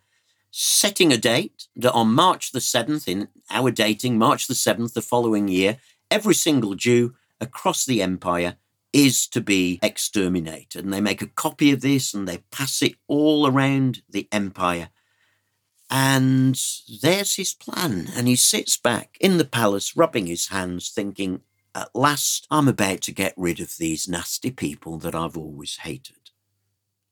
setting 0.51 1.11
a 1.11 1.17
date 1.17 1.67
that 1.75 1.93
on 1.93 2.13
March 2.13 2.51
the 2.51 2.59
7th, 2.59 3.07
in 3.07 3.27
our 3.49 3.71
dating, 3.71 4.17
March 4.17 4.47
the 4.47 4.53
7th 4.53 4.93
the 4.93 5.01
following 5.01 5.47
year, 5.47 5.77
every 6.09 6.35
single 6.35 6.75
Jew 6.75 7.15
across 7.41 7.85
the 7.85 8.01
empire 8.01 8.55
is 8.93 9.27
to 9.27 9.41
be 9.41 9.79
exterminated. 9.81 10.83
And 10.83 10.93
they 10.93 11.01
make 11.01 11.21
a 11.21 11.27
copy 11.27 11.71
of 11.71 11.81
this 11.81 12.13
and 12.13 12.27
they 12.27 12.37
pass 12.51 12.81
it 12.81 12.93
all 13.07 13.47
around 13.47 14.03
the 14.07 14.27
empire. 14.31 14.89
And 15.95 16.59
there's 17.03 17.35
his 17.35 17.53
plan. 17.53 18.07
And 18.15 18.27
he 18.27 18.35
sits 18.35 18.77
back 18.77 19.15
in 19.21 19.37
the 19.37 19.45
palace, 19.45 19.95
rubbing 19.95 20.25
his 20.25 20.47
hands, 20.47 20.89
thinking, 20.89 21.41
at 21.75 21.93
last, 21.93 22.47
I'm 22.49 22.67
about 22.67 23.01
to 23.01 23.11
get 23.11 23.35
rid 23.37 23.59
of 23.59 23.77
these 23.77 24.07
nasty 24.07 24.49
people 24.49 24.97
that 24.97 25.13
I've 25.13 25.37
always 25.37 25.77
hated. 25.77 26.31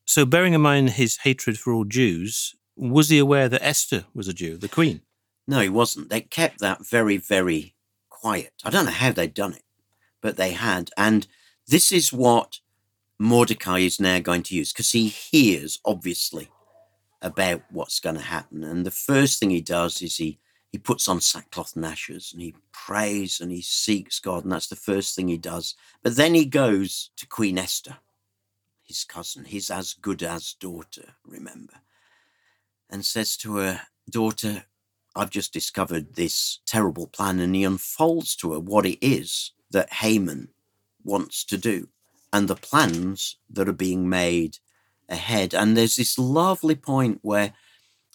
So, 0.06 0.26
bearing 0.26 0.54
in 0.54 0.62
mind 0.62 0.92
his 0.92 1.18
hatred 1.18 1.60
for 1.60 1.72
all 1.72 1.86
Jews, 1.86 2.56
was 2.76 3.10
he 3.10 3.20
aware 3.20 3.48
that 3.48 3.64
Esther 3.64 4.06
was 4.16 4.28
a 4.28 4.34
Jew, 4.34 4.58
the 4.58 4.68
queen? 4.68 5.02
No, 5.48 5.60
he 5.60 5.70
wasn't. 5.70 6.10
They 6.10 6.22
kept 6.22 6.60
that 6.62 6.84
very, 6.84 7.18
very 7.18 7.76
quiet. 8.10 8.54
I 8.64 8.72
don't 8.72 8.86
know 8.86 8.92
how 8.92 9.12
they'd 9.12 9.34
done 9.34 9.54
it, 9.54 9.64
but 10.22 10.38
they 10.38 10.54
had. 10.54 10.90
And 10.98 11.28
this 11.68 11.92
is 11.92 12.12
what 12.12 12.60
Mordecai 13.20 13.80
is 13.80 14.00
now 14.00 14.18
going 14.18 14.42
to 14.44 14.56
use 14.56 14.74
because 14.74 14.92
he 14.92 15.08
hears, 15.08 15.80
obviously, 15.86 16.50
about 17.22 17.62
what's 17.70 18.00
going 18.00 18.16
to 18.16 18.22
happen. 18.22 18.64
And 18.64 18.86
the 18.86 18.92
first 18.92 19.40
thing 19.40 19.50
he 19.50 19.62
does 19.62 20.02
is 20.02 20.18
he 20.18 20.40
he 20.72 20.78
puts 20.78 21.10
on 21.10 21.20
sackcloth 21.20 21.76
and 21.76 21.86
ashes 21.86 22.32
and 22.32 22.42
he 22.42 22.56
prays 22.72 23.42
and 23.42 23.52
he 23.52 23.62
seeks 23.62 24.20
God, 24.20 24.44
and 24.44 24.54
that's 24.54 24.70
the 24.70 24.76
first 24.78 25.16
thing 25.16 25.28
he 25.28 25.38
does. 25.38 25.76
But 26.02 26.16
then 26.16 26.34
he 26.34 26.46
goes 26.46 27.12
to 27.18 27.28
Queen 27.28 27.58
Esther 27.58 27.98
his 28.92 29.06
cousin, 29.06 29.46
his 29.46 29.72
as 29.72 29.94
good 29.94 30.22
as 30.22 30.54
daughter, 30.60 31.16
remember, 31.26 31.76
and 32.90 33.06
says 33.06 33.38
to 33.38 33.56
her, 33.56 33.82
Daughter, 34.10 34.66
I've 35.16 35.30
just 35.30 35.54
discovered 35.54 36.16
this 36.16 36.60
terrible 36.66 37.08
plan. 37.08 37.40
And 37.40 37.56
he 37.56 37.64
unfolds 37.64 38.36
to 38.38 38.52
her 38.52 38.60
what 38.60 38.86
it 38.86 38.98
is 39.02 39.54
that 39.72 39.94
Haman 39.94 40.50
wants 41.06 41.46
to 41.46 41.58
do 41.58 41.88
and 42.34 42.50
the 42.50 42.56
plans 42.56 43.38
that 43.50 43.70
are 43.70 43.74
being 43.74 44.10
made 44.10 44.58
ahead. 45.12 45.54
And 45.54 45.76
there's 45.76 45.98
this 45.98 46.18
lovely 46.18 46.76
point 46.76 47.20
where 47.22 47.54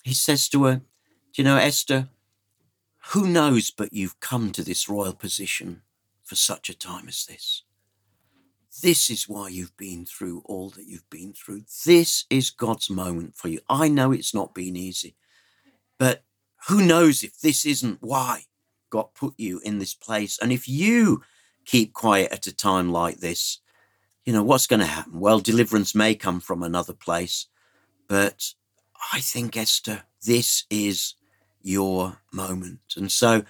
he 0.03 0.15
says 0.15 0.49
to 0.49 0.65
her, 0.65 0.75
Do 0.77 1.43
you 1.43 1.45
know, 1.45 1.57
Esther, 1.57 2.09
who 3.11 3.29
knows 3.29 3.71
but 3.71 3.93
you've 3.93 4.19
come 4.21 4.51
to 4.53 4.65
this 4.65 4.89
royal 4.89 5.13
position 5.13 5.83
for 6.25 6.35
such 6.35 6.69
a 6.69 6.77
time 6.77 7.07
as 7.09 7.25
this? 7.27 7.63
This 8.83 9.09
is 9.09 9.29
why 9.29 9.49
you've 9.49 9.77
been 9.77 10.05
through 10.05 10.43
all 10.45 10.71
that 10.71 10.87
you've 10.87 11.09
been 11.09 11.33
through. 11.33 11.63
This 11.87 12.25
is 12.29 12.51
God's 12.51 12.91
moment 12.91 13.35
for 13.35 13.49
you. 13.49 13.61
I 13.69 13.89
know 13.89 14.13
it's 14.13 14.35
not 14.35 14.55
been 14.55 14.77
easy, 14.77 15.15
but 15.99 16.25
who 16.69 16.85
knows 16.85 17.23
if 17.23 17.41
this 17.41 17.65
isn't 17.65 18.03
why 18.03 18.43
God 18.91 19.15
put 19.15 19.35
you 19.39 19.61
in 19.65 19.79
this 19.79 19.95
place? 19.95 20.39
And 20.41 20.53
if 20.53 20.69
you 20.69 21.23
keep 21.65 21.93
quiet 21.95 22.33
at 22.33 22.47
a 22.47 22.55
time 22.55 22.91
like 22.91 23.19
this, 23.19 23.61
you 24.27 24.33
know, 24.33 24.43
what's 24.43 24.67
going 24.67 24.81
to 24.81 24.87
happen? 24.87 25.19
Well, 25.21 25.41
deliverance 25.41 25.95
may 25.95 26.15
come 26.15 26.41
from 26.41 26.62
another 26.62 26.93
place, 26.93 27.47
but 28.09 28.53
I 29.12 29.21
think, 29.21 29.57
Esther, 29.57 30.03
this 30.27 30.65
is 30.69 31.15
your 31.62 32.19
moment. 32.33 32.81
And 32.97 33.11
so 33.11 33.45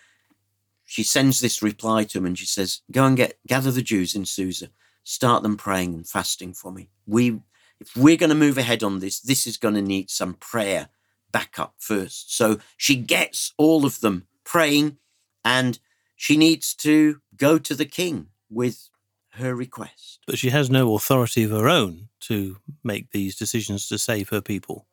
she 0.85 1.03
sends 1.03 1.41
this 1.41 1.63
reply 1.63 2.05
to 2.05 2.19
him 2.19 2.27
and 2.27 2.39
she 2.39 2.47
says, 2.47 2.83
Go 2.93 3.05
and 3.07 3.17
get 3.17 3.39
gather 3.47 3.73
the 3.73 3.83
Jews 3.83 4.15
in 4.15 4.25
Susa 4.25 4.69
start 5.07 5.45
them 5.45 5.57
praying 5.57 5.95
and 5.95 6.07
fasting 6.07 6.53
for 6.53 6.73
me. 6.73 6.91
We, 7.07 7.41
if 7.81 7.97
we're 7.97 8.17
going 8.17 8.31
to 8.31 8.35
move 8.35 8.59
ahead 8.59 8.83
on 8.83 8.99
this, 8.99 9.21
this 9.21 9.47
is 9.47 9.57
going 9.57 9.75
to 9.75 9.83
need 9.83 10.11
some 10.11 10.35
prayer 10.35 10.89
backup 11.31 11.75
first. 11.79 12.37
So 12.37 12.59
she 12.77 12.97
gets 12.97 13.55
all 13.57 13.87
of 13.87 14.01
them 14.01 14.27
praying 14.45 14.99
and 15.45 15.79
she 16.17 16.37
needs 16.37 16.75
to 16.77 17.21
go 17.37 17.57
to 17.57 17.75
the 17.75 17.85
king 17.85 18.29
with 18.51 18.89
her 19.37 19.55
request. 19.55 20.21
But 20.27 20.39
she 20.39 20.51
has 20.51 20.71
no 20.71 20.95
authority 20.95 21.45
of 21.45 21.51
her 21.51 21.69
own 21.69 22.09
to 22.21 22.59
make 22.83 23.11
these 23.11 23.37
decisions 23.37 23.89
to 23.89 23.99
save 23.99 24.29
her 24.31 24.41
people. 24.41 24.87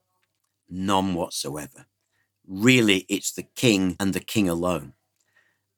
None 0.69 1.13
whatsoever. 1.13 1.86
Really, 2.47 3.06
it's 3.10 3.32
the 3.32 3.43
king 3.56 3.95
and 3.99 4.13
the 4.13 4.19
king 4.19 4.49
alone. 4.49 4.93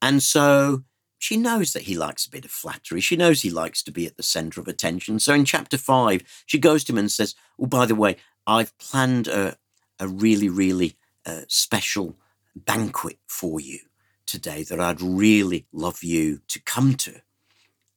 And 0.01 0.21
so 0.21 0.83
she 1.17 1.37
knows 1.37 1.73
that 1.73 1.83
he 1.83 1.97
likes 1.97 2.25
a 2.25 2.29
bit 2.29 2.45
of 2.45 2.51
flattery. 2.51 3.01
She 3.01 3.15
knows 3.15 3.41
he 3.41 3.49
likes 3.49 3.81
to 3.83 3.91
be 3.91 4.05
at 4.05 4.17
the 4.17 4.23
center 4.23 4.59
of 4.61 4.67
attention. 4.67 5.19
So 5.19 5.33
in 5.33 5.45
chapter 5.45 5.77
five, 5.77 6.21
she 6.45 6.59
goes 6.59 6.83
to 6.83 6.93
him 6.93 6.99
and 6.99 7.11
says, 7.11 7.35
Oh, 7.59 7.65
by 7.65 7.85
the 7.85 7.95
way, 7.95 8.17
I've 8.45 8.77
planned 8.77 9.27
a, 9.27 9.57
a 9.99 10.07
really, 10.07 10.49
really 10.49 10.97
uh, 11.25 11.41
special 11.47 12.15
banquet 12.55 13.17
for 13.27 13.59
you 13.59 13.79
today 14.25 14.63
that 14.63 14.79
I'd 14.79 15.01
really 15.01 15.65
love 15.71 16.03
you 16.03 16.41
to 16.47 16.61
come 16.61 16.95
to. 16.95 17.21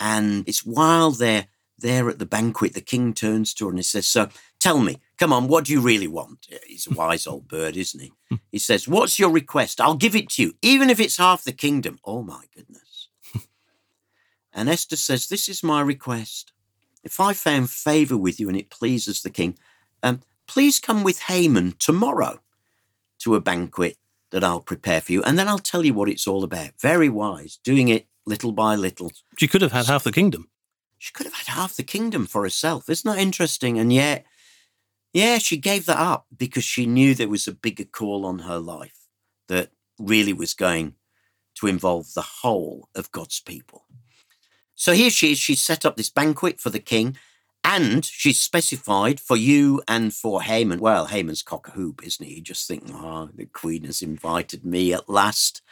And 0.00 0.48
it's 0.48 0.64
while 0.64 1.10
they're 1.10 1.46
there 1.78 2.08
at 2.08 2.18
the 2.18 2.26
banquet, 2.26 2.74
the 2.74 2.80
king 2.80 3.14
turns 3.14 3.54
to 3.54 3.64
her 3.64 3.70
and 3.70 3.78
he 3.78 3.82
says, 3.82 4.06
So 4.06 4.28
tell 4.58 4.80
me, 4.80 5.00
come 5.16 5.32
on, 5.32 5.48
what 5.48 5.64
do 5.64 5.72
you 5.72 5.80
really 5.80 6.08
want? 6.08 6.46
He's 6.66 6.86
a 6.86 6.94
wise 6.94 7.26
old 7.26 7.48
bird, 7.48 7.76
isn't 7.76 8.00
he? 8.00 8.12
He 8.50 8.58
says, 8.58 8.88
What's 8.88 9.18
your 9.18 9.30
request? 9.30 9.80
I'll 9.80 9.94
give 9.94 10.16
it 10.16 10.28
to 10.30 10.42
you, 10.42 10.54
even 10.62 10.90
if 10.90 11.00
it's 11.00 11.16
half 11.16 11.44
the 11.44 11.52
kingdom. 11.52 11.98
Oh 12.04 12.22
my 12.22 12.44
goodness. 12.54 13.08
And 14.52 14.68
Esther 14.68 14.96
says, 14.96 15.28
This 15.28 15.48
is 15.48 15.62
my 15.62 15.80
request. 15.80 16.52
If 17.04 17.20
I 17.20 17.32
found 17.32 17.70
favor 17.70 18.16
with 18.16 18.40
you 18.40 18.48
and 18.48 18.58
it 18.58 18.70
pleases 18.70 19.22
the 19.22 19.30
king, 19.30 19.56
um, 20.02 20.20
Please 20.48 20.80
come 20.80 21.04
with 21.04 21.20
Haman 21.24 21.74
tomorrow 21.78 22.40
to 23.20 23.34
a 23.34 23.40
banquet 23.40 23.98
that 24.30 24.42
I'll 24.42 24.62
prepare 24.62 25.00
for 25.00 25.12
you, 25.12 25.22
and 25.22 25.38
then 25.38 25.46
I'll 25.46 25.58
tell 25.58 25.84
you 25.84 25.92
what 25.94 26.08
it's 26.08 26.26
all 26.26 26.42
about. 26.42 26.70
Very 26.80 27.08
wise, 27.08 27.58
doing 27.62 27.88
it 27.88 28.07
little 28.28 28.52
by 28.52 28.76
little. 28.76 29.10
She 29.38 29.48
could 29.48 29.62
have 29.62 29.72
had 29.72 29.86
half 29.86 30.04
the 30.04 30.12
kingdom. 30.12 30.48
She 30.98 31.12
could 31.12 31.26
have 31.26 31.34
had 31.34 31.52
half 31.52 31.76
the 31.76 31.82
kingdom 31.82 32.26
for 32.26 32.42
herself. 32.42 32.88
Isn't 32.88 33.10
that 33.10 33.20
interesting? 33.20 33.78
And 33.78 33.92
yet, 33.92 34.24
yeah, 35.12 35.38
she 35.38 35.56
gave 35.56 35.86
that 35.86 35.98
up 35.98 36.26
because 36.36 36.64
she 36.64 36.86
knew 36.86 37.14
there 37.14 37.28
was 37.28 37.48
a 37.48 37.52
bigger 37.52 37.84
call 37.84 38.26
on 38.26 38.40
her 38.40 38.58
life 38.58 39.06
that 39.48 39.70
really 39.98 40.32
was 40.32 40.54
going 40.54 40.94
to 41.56 41.66
involve 41.66 42.14
the 42.14 42.22
whole 42.42 42.88
of 42.94 43.10
God's 43.10 43.40
people. 43.40 43.84
So 44.74 44.92
here 44.92 45.10
she 45.10 45.32
is, 45.32 45.38
she's 45.38 45.60
set 45.60 45.84
up 45.84 45.96
this 45.96 46.10
banquet 46.10 46.60
for 46.60 46.70
the 46.70 46.78
king, 46.78 47.16
and 47.64 48.04
she's 48.04 48.40
specified 48.40 49.18
for 49.18 49.36
you 49.36 49.82
and 49.88 50.14
for 50.14 50.42
Haman. 50.42 50.78
Well, 50.78 51.06
Haman's 51.06 51.42
cock 51.42 51.68
a 51.68 51.70
hoop, 51.72 52.04
isn't 52.04 52.24
he? 52.24 52.34
He 52.34 52.40
just 52.40 52.68
thinking, 52.68 52.94
oh, 52.94 53.02
ah, 53.04 53.28
the 53.34 53.46
queen 53.46 53.84
has 53.84 54.02
invited 54.02 54.64
me 54.64 54.92
at 54.92 55.08
last. 55.08 55.62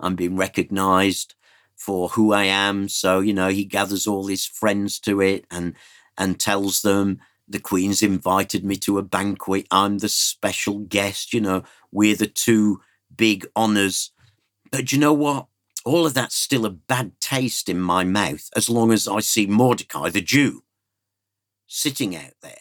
I'm 0.00 0.16
being 0.16 0.36
recognized 0.36 1.34
for 1.76 2.08
who 2.10 2.32
I 2.32 2.44
am. 2.44 2.88
So, 2.88 3.20
you 3.20 3.32
know, 3.32 3.48
he 3.48 3.64
gathers 3.64 4.06
all 4.06 4.26
his 4.26 4.44
friends 4.44 4.98
to 5.00 5.20
it 5.20 5.46
and 5.50 5.74
and 6.16 6.38
tells 6.38 6.82
them 6.82 7.20
the 7.46 7.58
queen's 7.58 8.02
invited 8.02 8.64
me 8.64 8.76
to 8.76 8.98
a 8.98 9.02
banquet. 9.02 9.66
I'm 9.70 9.98
the 9.98 10.08
special 10.08 10.78
guest, 10.78 11.32
you 11.32 11.40
know, 11.40 11.64
we're 11.92 12.16
the 12.16 12.26
two 12.26 12.80
big 13.14 13.46
honors. 13.54 14.10
But 14.70 14.92
you 14.92 14.98
know 14.98 15.12
what? 15.12 15.46
All 15.84 16.06
of 16.06 16.14
that's 16.14 16.34
still 16.34 16.64
a 16.64 16.70
bad 16.70 17.12
taste 17.20 17.68
in 17.68 17.80
my 17.80 18.04
mouth 18.04 18.48
as 18.56 18.70
long 18.70 18.90
as 18.90 19.06
I 19.06 19.20
see 19.20 19.46
Mordecai, 19.46 20.08
the 20.08 20.22
Jew, 20.22 20.64
sitting 21.66 22.16
out 22.16 22.32
there. 22.40 22.56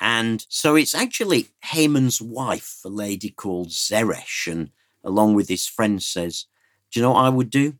And 0.00 0.44
so 0.48 0.74
it's 0.76 0.94
actually 0.94 1.48
Haman's 1.62 2.20
wife, 2.20 2.80
a 2.84 2.88
lady 2.88 3.28
called 3.28 3.68
Zeresh, 3.68 4.50
and 4.50 4.70
along 5.04 5.34
with 5.34 5.48
his 5.48 5.66
friend 5.66 6.02
says, 6.02 6.46
Do 6.90 6.98
you 6.98 7.04
know 7.04 7.12
what 7.12 7.24
I 7.24 7.28
would 7.28 7.50
do? 7.50 7.74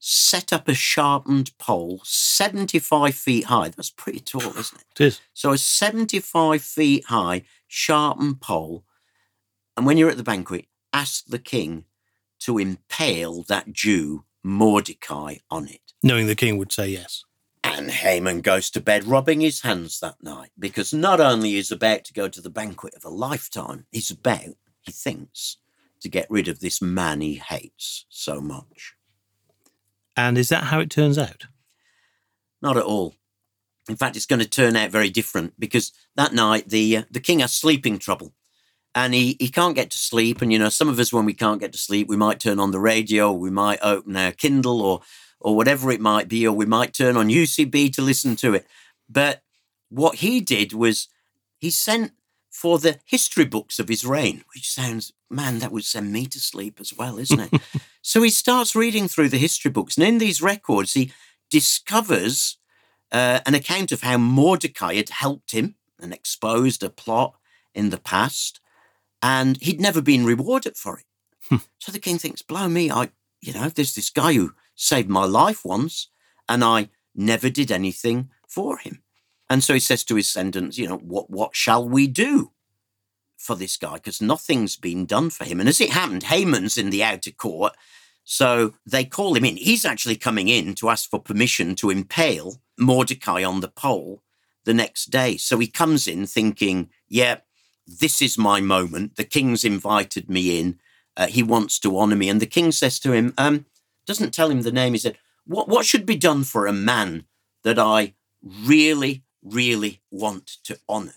Set 0.00 0.52
up 0.52 0.68
a 0.68 0.74
sharpened 0.74 1.56
pole 1.58 2.00
75 2.04 3.14
feet 3.14 3.44
high. 3.46 3.68
That's 3.68 3.90
pretty 3.90 4.20
tall, 4.20 4.42
isn't 4.42 4.80
it? 4.80 5.00
It 5.00 5.04
is. 5.04 5.20
So 5.34 5.52
a 5.52 5.58
75 5.58 6.62
feet 6.62 7.06
high 7.06 7.42
sharpened 7.66 8.40
pole. 8.40 8.84
And 9.76 9.86
when 9.86 9.96
you're 9.96 10.10
at 10.10 10.16
the 10.16 10.22
banquet, 10.22 10.66
ask 10.92 11.26
the 11.26 11.38
king 11.38 11.84
to 12.40 12.58
impale 12.58 13.42
that 13.44 13.72
Jew, 13.72 14.24
Mordecai, 14.42 15.36
on 15.50 15.68
it. 15.68 15.92
Knowing 16.02 16.26
the 16.26 16.36
king 16.36 16.58
would 16.58 16.72
say 16.72 16.88
yes. 16.88 17.24
And 17.64 17.90
Haman 17.90 18.40
goes 18.40 18.70
to 18.70 18.80
bed 18.80 19.04
rubbing 19.04 19.40
his 19.40 19.62
hands 19.62 20.00
that 20.00 20.22
night 20.22 20.50
because 20.58 20.94
not 20.94 21.20
only 21.20 21.56
is 21.56 21.70
about 21.70 22.04
to 22.04 22.12
go 22.12 22.28
to 22.28 22.40
the 22.40 22.50
banquet 22.50 22.94
of 22.94 23.04
a 23.04 23.08
lifetime, 23.08 23.86
he's 23.90 24.10
about, 24.10 24.56
he 24.80 24.92
thinks, 24.92 25.58
to 26.00 26.08
get 26.08 26.30
rid 26.30 26.48
of 26.48 26.60
this 26.60 26.80
man 26.80 27.20
he 27.20 27.34
hates 27.34 28.06
so 28.08 28.40
much. 28.40 28.94
And 30.18 30.36
is 30.36 30.48
that 30.48 30.64
how 30.64 30.80
it 30.80 30.90
turns 30.90 31.16
out? 31.16 31.46
Not 32.60 32.76
at 32.76 32.82
all. 32.82 33.14
In 33.88 33.94
fact, 33.94 34.16
it's 34.16 34.26
going 34.26 34.40
to 34.40 34.48
turn 34.48 34.74
out 34.74 34.90
very 34.90 35.10
different 35.10 35.54
because 35.60 35.92
that 36.16 36.34
night 36.34 36.68
the 36.68 36.98
uh, 36.98 37.02
the 37.08 37.20
king 37.20 37.38
has 37.38 37.54
sleeping 37.54 38.00
trouble, 38.00 38.34
and 38.96 39.14
he 39.14 39.36
he 39.38 39.48
can't 39.48 39.76
get 39.76 39.92
to 39.92 39.96
sleep. 39.96 40.42
And 40.42 40.52
you 40.52 40.58
know, 40.58 40.70
some 40.70 40.88
of 40.88 40.98
us 40.98 41.12
when 41.12 41.24
we 41.24 41.34
can't 41.34 41.60
get 41.60 41.70
to 41.72 41.78
sleep, 41.78 42.08
we 42.08 42.16
might 42.16 42.40
turn 42.40 42.58
on 42.58 42.72
the 42.72 42.80
radio, 42.80 43.32
we 43.32 43.48
might 43.48 43.78
open 43.80 44.16
our 44.16 44.32
Kindle 44.32 44.82
or 44.82 45.02
or 45.38 45.54
whatever 45.54 45.92
it 45.92 46.00
might 46.00 46.26
be, 46.26 46.44
or 46.44 46.52
we 46.52 46.66
might 46.66 46.92
turn 46.92 47.16
on 47.16 47.28
UCB 47.28 47.92
to 47.92 48.02
listen 48.02 48.34
to 48.36 48.54
it. 48.54 48.66
But 49.08 49.42
what 49.88 50.16
he 50.16 50.40
did 50.40 50.72
was 50.72 51.06
he 51.58 51.70
sent 51.70 52.10
for 52.50 52.80
the 52.80 52.98
history 53.04 53.44
books 53.44 53.78
of 53.78 53.88
his 53.88 54.04
reign, 54.04 54.42
which 54.52 54.68
sounds, 54.68 55.12
man, 55.30 55.60
that 55.60 55.70
would 55.70 55.84
send 55.84 56.12
me 56.12 56.26
to 56.26 56.40
sleep 56.40 56.80
as 56.80 56.92
well, 56.92 57.18
isn't 57.18 57.38
it? 57.38 57.62
so 58.08 58.22
he 58.22 58.30
starts 58.30 58.74
reading 58.74 59.06
through 59.06 59.28
the 59.28 59.36
history 59.36 59.70
books, 59.70 59.98
and 59.98 60.06
in 60.06 60.16
these 60.16 60.40
records, 60.40 60.94
he 60.94 61.12
discovers 61.50 62.56
uh, 63.12 63.40
an 63.44 63.54
account 63.54 63.92
of 63.92 64.00
how 64.00 64.16
Mordecai 64.16 64.94
had 64.94 65.10
helped 65.10 65.52
him 65.52 65.74
and 66.00 66.14
exposed 66.14 66.82
a 66.82 66.88
plot 66.88 67.34
in 67.74 67.90
the 67.90 67.98
past, 67.98 68.60
and 69.20 69.60
he'd 69.60 69.78
never 69.78 70.00
been 70.00 70.24
rewarded 70.24 70.78
for 70.78 71.00
it. 71.00 71.04
Hmm. 71.50 71.56
so 71.78 71.92
the 71.92 71.98
king 71.98 72.16
thinks, 72.16 72.40
blow 72.40 72.66
me, 72.66 72.90
I, 72.90 73.10
you 73.42 73.52
know, 73.52 73.68
there's 73.68 73.94
this 73.94 74.08
guy 74.08 74.32
who 74.32 74.54
saved 74.74 75.10
my 75.10 75.26
life 75.26 75.62
once, 75.62 76.08
and 76.48 76.64
I 76.64 76.88
never 77.14 77.50
did 77.50 77.70
anything 77.70 78.30
for 78.46 78.78
him. 78.78 79.02
And 79.50 79.62
so 79.62 79.74
he 79.74 79.80
says 79.80 80.02
to 80.04 80.14
his 80.14 80.30
sentence, 80.30 80.78
you 80.78 80.88
know, 80.88 80.96
what 80.96 81.28
what 81.28 81.54
shall 81.54 81.86
we 81.86 82.06
do 82.06 82.52
for 83.36 83.54
this 83.54 83.76
guy? 83.76 83.96
Because 83.96 84.22
nothing's 84.22 84.76
been 84.76 85.04
done 85.04 85.28
for 85.28 85.44
him. 85.44 85.60
And 85.60 85.68
as 85.68 85.78
it 85.78 85.90
happened, 85.90 86.22
Haman's 86.22 86.78
in 86.78 86.88
the 86.88 87.04
outer 87.04 87.32
court. 87.32 87.74
So 88.30 88.74
they 88.84 89.06
call 89.06 89.34
him 89.34 89.44
in. 89.46 89.56
He's 89.56 89.86
actually 89.86 90.16
coming 90.16 90.48
in 90.48 90.74
to 90.74 90.90
ask 90.90 91.08
for 91.08 91.18
permission 91.18 91.74
to 91.76 91.88
impale 91.88 92.60
Mordecai 92.78 93.42
on 93.42 93.60
the 93.60 93.68
pole 93.68 94.22
the 94.66 94.74
next 94.74 95.06
day. 95.06 95.38
So 95.38 95.58
he 95.58 95.66
comes 95.66 96.06
in 96.06 96.26
thinking, 96.26 96.90
yeah, 97.08 97.38
this 97.86 98.20
is 98.20 98.36
my 98.36 98.60
moment. 98.60 99.16
The 99.16 99.24
king's 99.24 99.64
invited 99.64 100.28
me 100.28 100.60
in. 100.60 100.78
Uh, 101.16 101.28
he 101.28 101.42
wants 101.42 101.78
to 101.78 101.96
honor 101.96 102.16
me. 102.16 102.28
And 102.28 102.38
the 102.38 102.44
king 102.44 102.70
says 102.70 103.00
to 103.00 103.12
him, 103.12 103.32
um, 103.38 103.64
doesn't 104.04 104.34
tell 104.34 104.50
him 104.50 104.60
the 104.60 104.72
name. 104.72 104.92
He 104.92 104.98
said, 104.98 105.16
what, 105.46 105.66
what 105.66 105.86
should 105.86 106.04
be 106.04 106.16
done 106.16 106.44
for 106.44 106.66
a 106.66 106.72
man 106.72 107.24
that 107.64 107.78
I 107.78 108.12
really, 108.42 109.22
really 109.42 110.02
want 110.10 110.58
to 110.64 110.78
honor? 110.86 111.14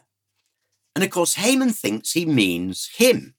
And 0.95 1.04
of 1.04 1.10
course, 1.10 1.34
Haman 1.34 1.71
thinks 1.71 2.13
he 2.13 2.26
means 2.26 2.88
him. 2.95 3.36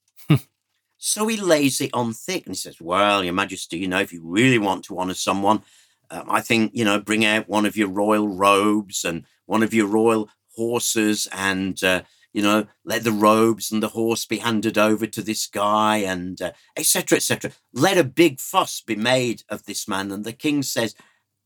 So 1.04 1.26
he 1.26 1.36
lays 1.36 1.80
it 1.80 1.90
on 1.92 2.12
thick 2.12 2.46
and 2.46 2.54
he 2.54 2.58
says, 2.58 2.80
Well, 2.80 3.24
Your 3.24 3.32
Majesty, 3.32 3.76
you 3.76 3.88
know, 3.88 3.98
if 3.98 4.12
you 4.12 4.22
really 4.24 4.58
want 4.58 4.84
to 4.84 4.96
honor 4.96 5.14
someone, 5.14 5.64
um, 6.12 6.26
I 6.30 6.40
think, 6.40 6.70
you 6.74 6.84
know, 6.84 7.00
bring 7.00 7.24
out 7.24 7.48
one 7.48 7.66
of 7.66 7.76
your 7.76 7.88
royal 7.88 8.28
robes 8.28 9.04
and 9.04 9.24
one 9.46 9.64
of 9.64 9.74
your 9.74 9.88
royal 9.88 10.30
horses 10.54 11.26
and, 11.32 11.82
uh, 11.82 12.02
you 12.32 12.40
know, 12.40 12.68
let 12.84 13.02
the 13.02 13.10
robes 13.10 13.72
and 13.72 13.82
the 13.82 13.88
horse 13.88 14.26
be 14.26 14.38
handed 14.38 14.78
over 14.78 15.08
to 15.08 15.22
this 15.22 15.48
guy 15.48 15.96
and 15.96 16.40
etc. 16.76 17.16
Uh, 17.16 17.18
etc. 17.18 17.50
Et 17.50 17.56
let 17.72 17.98
a 17.98 18.04
big 18.04 18.38
fuss 18.38 18.80
be 18.80 18.94
made 18.94 19.42
of 19.48 19.64
this 19.64 19.88
man. 19.88 20.12
And 20.12 20.24
the 20.24 20.32
king 20.32 20.62
says, 20.62 20.94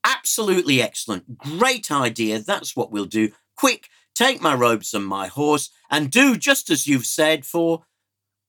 absolutely 0.04 0.82
excellent. 0.82 1.38
Great 1.38 1.90
idea. 1.90 2.40
That's 2.40 2.76
what 2.76 2.92
we'll 2.92 3.06
do. 3.06 3.32
Quick, 3.56 3.88
take 4.14 4.42
my 4.42 4.54
robes 4.54 4.92
and 4.92 5.06
my 5.06 5.28
horse 5.28 5.70
and 5.90 6.10
do 6.10 6.36
just 6.36 6.68
as 6.68 6.86
you've 6.86 7.06
said 7.06 7.46
for 7.46 7.86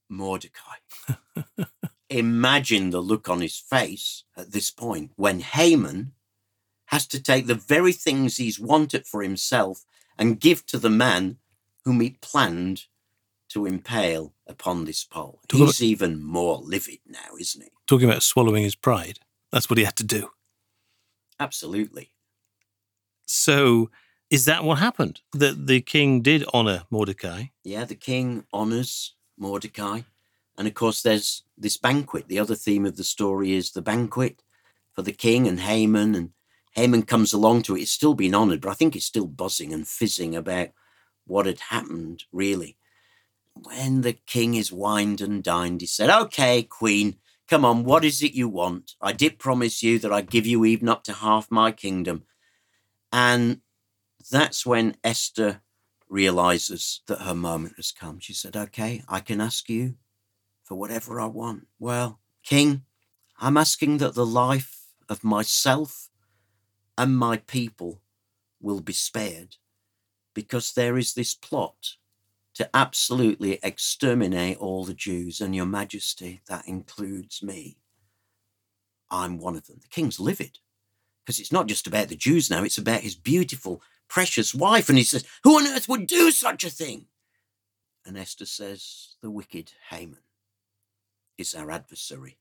Mordecai. 0.09 0.77
Imagine 2.09 2.89
the 2.91 3.01
look 3.01 3.29
on 3.29 3.41
his 3.41 3.57
face 3.57 4.23
at 4.35 4.51
this 4.51 4.71
point 4.71 5.11
when 5.15 5.41
Haman 5.41 6.13
has 6.85 7.05
to 7.07 7.21
take 7.21 7.47
the 7.47 7.55
very 7.55 7.91
things 7.91 8.37
he's 8.37 8.59
wanted 8.59 9.05
for 9.05 9.21
himself 9.21 9.83
and 10.17 10.39
give 10.39 10.65
to 10.67 10.77
the 10.77 10.89
man 10.89 11.37
whom 11.83 11.99
he 11.99 12.17
planned 12.21 12.85
to 13.49 13.65
impale 13.65 14.33
upon 14.47 14.85
this 14.85 15.03
pole. 15.03 15.41
Talk 15.47 15.59
He's 15.59 15.83
even 15.83 16.21
more 16.21 16.57
livid 16.57 16.99
now, 17.05 17.35
isn't 17.39 17.61
he? 17.61 17.69
Talking 17.87 18.09
about 18.09 18.23
swallowing 18.23 18.63
his 18.63 18.75
pride. 18.75 19.19
That's 19.51 19.69
what 19.69 19.77
he 19.77 19.85
had 19.85 19.95
to 19.97 20.03
do. 20.03 20.31
Absolutely. 21.39 22.11
So 23.25 23.89
is 24.29 24.45
that 24.45 24.63
what 24.63 24.79
happened? 24.79 25.21
That 25.33 25.67
the 25.67 25.81
king 25.81 26.21
did 26.21 26.43
honor 26.53 26.83
Mordecai? 26.89 27.45
Yeah, 27.63 27.85
the 27.85 27.95
king 27.95 28.45
honors 28.51 29.15
Mordecai. 29.37 30.01
And 30.57 30.67
of 30.67 30.73
course, 30.73 31.01
there's 31.01 31.43
this 31.57 31.77
banquet. 31.77 32.27
The 32.27 32.39
other 32.39 32.55
theme 32.55 32.85
of 32.85 32.97
the 32.97 33.03
story 33.03 33.53
is 33.53 33.71
the 33.71 33.81
banquet 33.81 34.41
for 34.93 35.03
the 35.03 35.11
king 35.11 35.47
and 35.47 35.59
Haman. 35.59 36.15
And 36.15 36.31
Haman 36.71 37.03
comes 37.03 37.33
along 37.33 37.63
to 37.63 37.75
it. 37.75 37.81
It's 37.81 37.91
still 37.91 38.15
been 38.15 38.33
honored, 38.33 38.61
but 38.61 38.69
I 38.69 38.73
think 38.73 38.95
it's 38.95 39.05
still 39.05 39.27
buzzing 39.27 39.73
and 39.73 39.87
fizzing 39.87 40.35
about 40.35 40.69
what 41.25 41.45
had 41.45 41.59
happened, 41.59 42.23
really. 42.31 42.77
When 43.53 44.01
the 44.01 44.13
king 44.13 44.55
is 44.55 44.71
wined 44.71 45.21
and 45.21 45.43
dined, 45.43 45.81
he 45.81 45.87
said, 45.87 46.09
Okay, 46.09 46.63
queen, 46.63 47.17
come 47.47 47.65
on, 47.65 47.83
what 47.83 48.05
is 48.05 48.23
it 48.23 48.33
you 48.33 48.47
want? 48.47 48.95
I 49.01 49.13
did 49.13 49.39
promise 49.39 49.83
you 49.83 49.99
that 49.99 50.13
I'd 50.13 50.29
give 50.29 50.45
you 50.45 50.65
even 50.65 50.89
up 50.89 51.03
to 51.05 51.13
half 51.13 51.49
my 51.51 51.71
kingdom. 51.71 52.23
And 53.11 53.61
that's 54.29 54.65
when 54.65 54.97
Esther 55.03 55.61
realizes 56.09 57.01
that 57.07 57.21
her 57.21 57.35
moment 57.35 57.73
has 57.77 57.91
come. 57.91 58.19
She 58.19 58.33
said, 58.33 58.55
Okay, 58.55 59.03
I 59.07 59.19
can 59.19 59.41
ask 59.41 59.69
you 59.69 59.95
for 60.67 60.75
whatever 60.75 61.19
I 61.19 61.27
want. 61.27 61.67
Well, 61.79 62.19
King, 62.43 62.83
I'm 63.39 63.55
asking 63.55 63.99
that 63.99 64.15
the 64.15 64.25
life 64.25 64.87
of 65.07 65.23
myself 65.23 66.09
and 66.97 67.17
my 67.17 67.37
people 67.37 68.01
will 68.59 68.81
be 68.81 68.93
spared 68.93 69.55
because 70.33 70.73
there 70.73 70.97
is 70.97 71.13
this 71.13 71.33
plot 71.33 71.95
to 72.55 72.69
absolutely 72.75 73.59
exterminate 73.63 74.57
all 74.57 74.83
the 74.83 74.93
Jews, 74.93 75.39
and 75.39 75.55
your 75.55 75.67
majesty, 75.67 76.41
that 76.47 76.67
includes 76.67 77.43
me. 77.43 77.77
I'm 79.11 79.37
one 79.37 79.55
of 79.55 79.67
them. 79.67 79.77
The 79.79 79.87
king's 79.87 80.19
livid 80.19 80.57
because 81.23 81.39
it's 81.39 81.51
not 81.51 81.67
just 81.67 81.87
about 81.87 82.07
the 82.07 82.15
Jews 82.15 82.49
now, 82.49 82.63
it's 82.63 82.79
about 82.79 83.01
his 83.01 83.15
beautiful, 83.15 83.81
precious 84.07 84.55
wife. 84.55 84.89
And 84.89 84.97
he 84.97 85.03
says, 85.03 85.23
Who 85.43 85.57
on 85.57 85.67
earth 85.67 85.87
would 85.87 86.07
do 86.07 86.31
such 86.31 86.63
a 86.63 86.69
thing? 86.69 87.05
And 88.05 88.17
Esther 88.17 88.45
says, 88.45 89.15
The 89.21 89.29
wicked 89.29 89.73
Haman 89.89 90.17
is 91.37 91.53
our 91.53 91.71
adversary, 91.71 92.37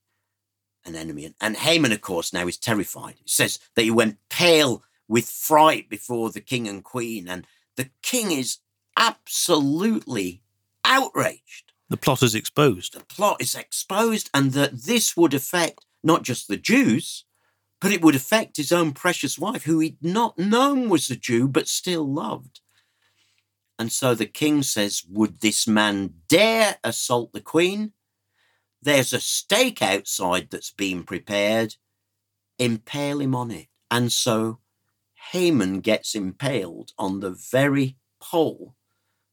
an 0.85 0.95
enemy. 0.95 1.35
And 1.41 1.57
Haman, 1.57 1.93
of 1.93 2.01
course, 2.01 2.33
now 2.33 2.47
is 2.47 2.59
terrified. 2.59 3.17
It 3.21 3.31
says 3.31 3.59
that 3.75 3.83
he 3.83 3.91
went 3.91 4.19
pale 4.29 4.83
with 5.09 5.29
fright 5.29 5.89
before 5.89 6.31
the 6.31 6.41
king 6.41 6.67
and 6.67 6.83
queen, 6.83 7.29
and 7.29 7.47
the 7.77 7.91
king 8.03 8.33
is 8.33 8.59
absolutely 8.97 10.43
outraged. 10.85 11.73
The 11.89 11.97
plot 11.97 12.23
is 12.23 12.35
exposed. 12.35 12.95
The 12.95 13.05
plot 13.05 13.41
is 13.41 13.55
exposed, 13.55 14.31
and 14.35 14.53
that 14.53 14.83
this 14.83 15.17
would 15.17 15.35
affect 15.35 15.85
not 16.03 16.23
just 16.23 16.49
the 16.49 16.57
Jews, 16.57 17.25
but 17.81 17.93
it 17.93 18.03
would 18.03 18.15
affect 18.15 18.57
his 18.57 18.73
own 18.73 18.93
precious 18.93 19.39
wife, 19.39 19.65
who 19.65 19.79
he'd 19.81 20.03
not 20.03 20.39
known 20.39 20.89
was 20.89 21.11
a 21.11 21.17
Jew, 21.17 21.47
but 21.47 21.69
still 21.69 22.11
loved. 22.11 22.61
And 23.79 23.93
so 23.93 24.15
the 24.15 24.27
king 24.27 24.63
says, 24.63 25.05
Would 25.09 25.41
this 25.41 25.67
man 25.67 26.15
dare 26.29 26.77
assault 26.83 27.33
the 27.33 27.41
queen? 27.41 27.93
There's 28.87 29.13
a 29.13 29.19
stake 29.19 29.83
outside 29.83 30.47
that's 30.49 30.71
been 30.71 31.03
prepared. 31.03 31.75
Impale 32.57 33.21
him 33.21 33.35
on 33.35 33.51
it. 33.51 33.67
And 33.91 34.13
so 34.13 34.61
Haman 35.33 35.81
gets 35.81 36.15
impaled 36.15 36.93
on 36.97 37.19
the 37.19 37.33
very 37.33 37.97
pole 38.21 38.77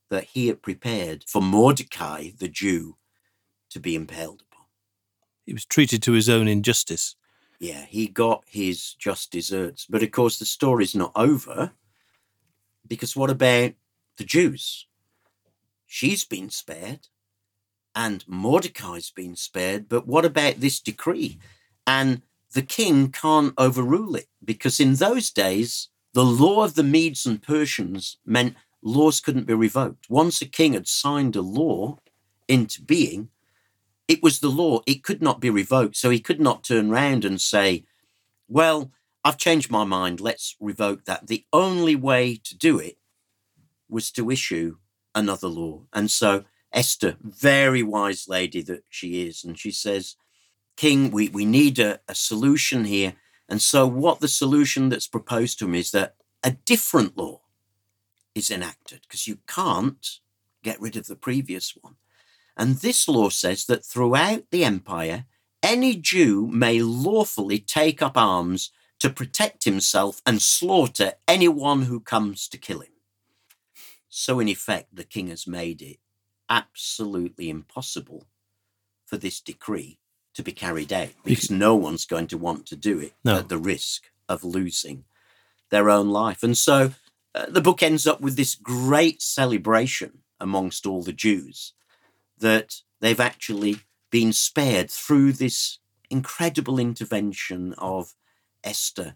that 0.10 0.24
he 0.24 0.48
had 0.48 0.64
prepared 0.64 1.26
for 1.28 1.40
Mordecai, 1.40 2.32
the 2.36 2.48
Jew, 2.48 2.98
to 3.70 3.80
be 3.80 3.94
impaled 3.94 4.42
upon. 4.42 4.66
He 5.46 5.54
was 5.54 5.66
treated 5.66 6.02
to 6.02 6.14
his 6.14 6.30
own 6.30 6.48
injustice. 6.48 7.16
Yeah, 7.60 7.86
he 7.86 8.08
got 8.08 8.42
his 8.48 8.96
just 8.96 9.30
deserts. 9.30 9.86
But 9.88 10.02
of 10.02 10.10
course, 10.10 10.40
the 10.40 10.46
story's 10.46 10.96
not 10.96 11.12
over 11.16 11.74
because 12.88 13.16
what 13.16 13.30
about 13.30 13.74
the 14.18 14.24
Jews? 14.24 14.88
She's 15.86 16.26
been 16.26 16.50
spared 16.50 17.10
and 17.96 18.24
Mordecai's 18.28 19.12
been 19.12 19.36
spared. 19.36 19.88
But 19.90 20.08
what 20.08 20.26
about 20.26 20.60
this 20.60 20.80
decree? 20.80 21.40
And 21.86 22.22
the 22.54 22.62
king 22.62 23.12
can't 23.12 23.54
overrule 23.58 24.16
it 24.16 24.28
because 24.44 24.80
in 24.80 24.96
those 24.96 25.30
days, 25.32 25.90
the 26.14 26.26
law 26.26 26.64
of 26.64 26.76
the 26.76 26.84
Medes 26.84 27.26
and 27.26 27.42
Persians 27.42 28.18
meant 28.26 28.56
laws 28.82 29.20
couldn't 29.20 29.48
be 29.48 29.54
revoked. 29.54 30.10
Once 30.10 30.42
a 30.42 30.46
king 30.46 30.74
had 30.74 30.88
signed 30.88 31.36
a 31.36 31.42
law 31.42 31.98
into 32.48 32.82
being, 32.82 33.30
it 34.08 34.22
was 34.22 34.40
the 34.40 34.50
law. 34.50 34.82
It 34.86 35.04
could 35.04 35.22
not 35.22 35.40
be 35.40 35.50
revoked. 35.50 35.96
So 35.96 36.10
he 36.10 36.20
could 36.20 36.40
not 36.40 36.64
turn 36.64 36.90
round 36.90 37.26
and 37.26 37.40
say, 37.40 37.86
well, 38.48 38.92
I've 39.24 39.38
changed 39.38 39.72
my 39.72 39.86
mind. 39.86 40.20
Let's 40.20 40.56
revoke 40.60 41.06
that. 41.06 41.28
The 41.28 41.46
only 41.54 41.96
way 41.96 42.40
to 42.44 42.58
do 42.58 42.78
it 42.78 42.98
was 43.90 44.12
to 44.12 44.30
issue 44.30 44.78
another 45.16 45.48
law. 45.48 45.84
And 45.94 46.12
so 46.12 46.44
Esther, 46.74 47.18
very 47.22 47.84
wise 47.84 48.28
lady 48.28 48.62
that 48.64 48.84
she 48.90 49.28
is, 49.28 49.44
and 49.44 49.58
she 49.58 49.72
says, 49.72 50.16
King, 50.76 51.12
we, 51.12 51.30
we 51.30 51.46
need 51.46 51.78
a, 51.78 52.00
a 52.08 52.16
solution 52.16 52.86
here. 52.86 53.14
And 53.48 53.62
so, 53.62 53.86
what 53.86 54.20
the 54.20 54.28
solution 54.28 54.90
that's 54.90 55.08
proposed 55.08 55.60
to 55.60 55.66
him 55.66 55.76
is 55.76 55.92
that 55.92 56.16
a 56.44 56.52
different 56.52 57.18
law 57.18 57.42
is 58.34 58.50
enacted 58.50 59.02
because 59.04 59.28
you 59.28 59.38
can't 59.48 60.20
get 60.64 60.82
rid 60.82 60.98
of 60.98 61.08
the 61.08 61.16
previous 61.16 61.76
one. 61.80 61.96
And 62.58 62.78
this 62.78 63.08
law 63.08 63.30
says 63.30 63.66
that 63.66 63.86
throughout 63.86 64.46
the 64.50 64.66
empire, 64.66 65.26
any 65.62 65.96
Jew 65.96 66.48
may 66.52 66.82
lawfully 66.82 67.60
take 67.60 68.02
up 68.02 68.18
arms 68.18 68.72
to 69.00 69.10
protect 69.10 69.66
himself 69.66 70.22
and 70.26 70.42
slaughter 70.42 71.14
anyone 71.28 71.84
who 71.84 72.00
comes 72.00 72.48
to 72.48 72.58
kill 72.58 72.80
him. 72.80 72.94
So, 74.10 74.40
in 74.40 74.48
effect, 74.48 74.96
the 74.96 75.04
king 75.04 75.28
has 75.28 75.46
made 75.46 75.82
it 75.82 75.98
absolutely 76.50 77.50
impossible 77.50 78.26
for 79.06 79.18
this 79.18 79.40
decree 79.40 80.00
to 80.34 80.44
be 80.44 80.52
carried 80.52 80.92
out 80.92 81.10
because 81.24 81.52
no 81.52 81.76
one's 81.76 82.06
going 82.06 82.28
to 82.28 82.38
want 82.38 82.66
to 82.66 82.76
do 82.76 83.00
it 83.00 83.14
no. 83.24 83.40
at 83.40 83.50
the 83.50 83.58
risk 83.58 84.06
of 84.28 84.44
losing 84.44 85.04
their 85.70 85.90
own 85.90 86.10
life. 86.10 86.44
And 86.44 86.58
so 86.58 86.94
uh, 87.36 87.46
the 87.48 87.62
book 87.62 87.84
ends 87.84 88.08
up 88.08 88.22
with 88.22 88.36
this 88.36 88.56
great 88.56 89.22
celebration 89.22 90.20
amongst 90.40 90.86
all 90.86 91.04
the 91.04 91.14
Jews 91.14 91.74
that 92.40 92.82
they've 93.00 93.20
actually 93.20 93.78
been 94.12 94.34
spared 94.34 94.90
through 94.90 95.34
this 95.34 95.80
incredible 96.10 96.80
intervention 96.80 97.74
of 97.78 98.14
Esther. 98.64 99.16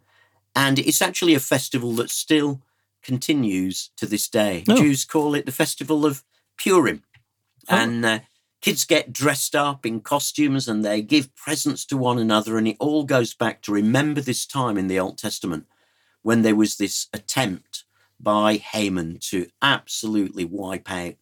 And 0.56 0.80
it's 0.80 1.02
actually 1.02 1.36
a 1.36 1.40
festival 1.40 1.94
that 1.94 2.10
still 2.10 2.62
continues 3.04 3.92
to 3.98 4.06
this 4.06 4.28
day. 4.28 4.64
Oh. 4.68 4.78
Jews 4.78 5.06
call 5.06 5.36
it 5.36 5.46
the 5.46 5.52
festival 5.52 6.06
of 6.06 6.24
Purim. 6.58 7.04
Oh. 7.70 7.76
And 7.76 8.06
uh, 8.06 8.20
kids 8.62 8.86
get 8.86 9.14
dressed 9.14 9.56
up 9.56 9.86
in 9.86 10.02
costumes 10.02 10.68
and 10.68 10.84
they 10.84 11.02
give 11.02 11.36
presents 11.36 11.86
to 11.88 11.98
one 11.98 12.20
another. 12.20 12.58
And 12.58 12.68
it 12.68 12.78
all 12.80 13.04
goes 13.04 13.34
back 13.34 13.62
to 13.64 13.72
remember 13.72 14.22
this 14.22 14.46
time 14.46 14.78
in 14.78 14.88
the 14.88 15.00
Old 15.00 15.18
Testament 15.18 15.66
when 16.22 16.42
there 16.42 16.56
was 16.56 16.78
this 16.78 17.08
attempt 17.14 17.86
by 18.20 18.56
Haman 18.56 19.20
to 19.22 19.48
absolutely 19.62 20.44
wipe 20.44 20.92
out 20.92 21.16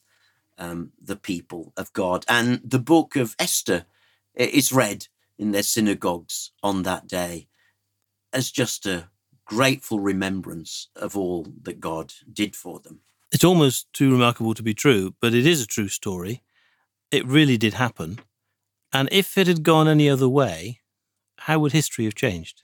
um, 0.58 0.92
the 1.02 1.18
people 1.18 1.74
of 1.76 1.92
God. 1.94 2.26
And 2.28 2.62
the 2.64 2.80
book 2.80 3.16
of 3.16 3.36
Esther 3.38 3.86
is 4.34 4.72
read 4.72 5.08
in 5.38 5.52
their 5.52 5.64
synagogues 5.64 6.52
on 6.64 6.84
that 6.84 7.08
day 7.08 7.48
as 8.32 8.52
just 8.52 8.86
a 8.86 9.10
grateful 9.46 10.00
remembrance 10.00 10.90
of 10.96 11.16
all 11.18 11.48
that 11.64 11.80
God 11.80 12.14
did 12.32 12.56
for 12.56 12.80
them. 12.80 13.02
It's 13.32 13.44
almost 13.44 13.92
too 13.94 14.12
remarkable 14.12 14.54
to 14.54 14.64
be 14.64 14.74
true, 14.74 15.16
but 15.20 15.34
it 15.34 15.46
is 15.46 15.62
a 15.62 15.68
true 15.68 15.90
story. 15.90 16.44
It 17.12 17.26
really 17.26 17.58
did 17.58 17.74
happen. 17.74 18.20
And 18.94 19.10
if 19.12 19.38
it 19.38 19.48
had 19.48 19.64
gone 19.64 19.88
any 19.88 20.10
other 20.10 20.30
way, 20.30 20.82
how 21.40 21.60
would 21.60 21.74
history 21.74 22.06
have 22.06 22.16
changed? 22.16 22.64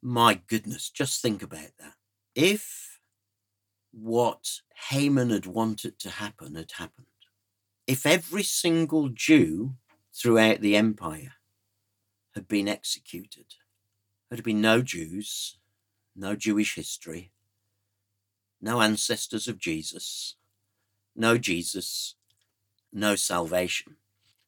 My 0.00 0.40
goodness, 0.46 0.90
just 0.90 1.20
think 1.20 1.42
about 1.42 1.76
that. 1.78 1.94
If 2.34 2.98
what 3.92 4.60
Haman 4.90 5.30
had 5.30 5.46
wanted 5.46 5.98
to 6.00 6.10
happen 6.10 6.54
had 6.54 6.72
happened, 6.72 7.06
if 7.86 8.06
every 8.06 8.42
single 8.42 9.08
Jew 9.10 9.74
throughout 10.14 10.60
the 10.60 10.76
empire 10.76 11.34
had 12.34 12.48
been 12.48 12.66
executed, 12.66 13.56
there'd 14.28 14.42
been 14.42 14.60
no 14.60 14.80
Jews, 14.80 15.58
no 16.16 16.34
Jewish 16.34 16.74
history, 16.76 17.30
no 18.64 18.80
ancestors 18.80 19.46
of 19.46 19.58
Jesus, 19.58 20.36
no 21.14 21.36
Jesus, 21.36 22.14
no 22.90 23.14
salvation. 23.14 23.96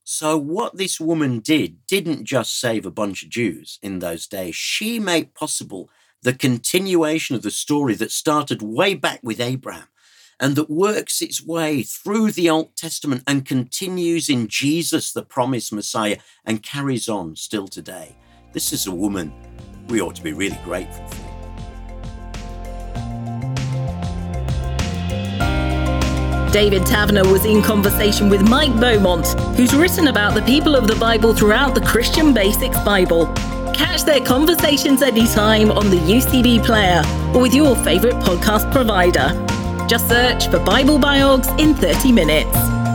So, 0.05 0.39
what 0.39 0.79
this 0.79 0.99
woman 0.99 1.41
did 1.41 1.87
didn't 1.87 2.25
just 2.25 2.59
save 2.59 2.87
a 2.87 2.91
bunch 2.91 3.23
of 3.23 3.29
Jews 3.29 3.79
in 3.83 3.99
those 3.99 4.27
days, 4.27 4.57
she 4.57 4.99
made 4.99 5.35
possible 5.35 5.91
the 6.23 6.33
continuation 6.33 7.37
of 7.37 7.43
the 7.43 7.51
story 7.51 7.95
that 7.97 8.11
started 8.11 8.63
way 8.63 8.95
back 8.95 9.21
with 9.23 9.39
Abraham 9.39 9.89
and 10.41 10.57
that 10.57 10.71
works 10.71 11.21
its 11.21 11.45
way 11.45 11.83
through 11.83 12.31
the 12.31 12.49
Old 12.49 12.75
Testament 12.75 13.23
and 13.27 13.45
continues 13.45 14.31
in 14.31 14.49
Jesus, 14.49 15.13
the 15.13 15.25
promised 15.25 15.73
Messiah, 15.73 16.19
and 16.45 16.63
carries 16.63 17.09
on 17.09 17.37
still 17.37 17.69
today. 17.69 18.17
This 18.53 18.73
is 18.73 18.87
a 18.87 18.95
woman 18.95 19.33
we 19.89 20.01
ought 20.01 20.17
to 20.17 20.23
be 20.23 20.33
really 20.33 20.59
grateful 20.65 21.07
for. 21.09 21.26
David 26.57 26.87
Taverner 26.87 27.31
was 27.31 27.45
in 27.45 27.61
conversation 27.61 28.31
with 28.31 28.41
Mike 28.49 28.75
Beaumont, 28.81 29.39
who's 29.59 29.75
written 29.75 30.09
about 30.09 30.33
the 30.33 30.41
people 30.41 30.75
of 30.75 30.89
the 30.89 30.97
Bible 30.97 31.35
throughout 31.35 31.75
the 31.75 31.83
Christian 31.83 32.33
Basics 32.33 32.81
Bible. 32.81 33.27
Catch 33.75 34.05
their 34.05 34.25
conversations 34.25 35.03
anytime 35.03 35.71
on 35.71 35.91
the 35.91 35.99
UCB 35.99 36.65
player 36.65 37.03
or 37.35 37.43
with 37.43 37.55
your 37.55 37.77
favourite 37.77 38.17
podcast 38.25 38.73
provider. 38.73 39.29
Just 39.87 40.09
search 40.09 40.49
for 40.49 40.59
Bible 40.59 40.99
Biogs 40.99 41.47
in 41.61 41.75
30 41.75 42.11
minutes. 42.11 42.86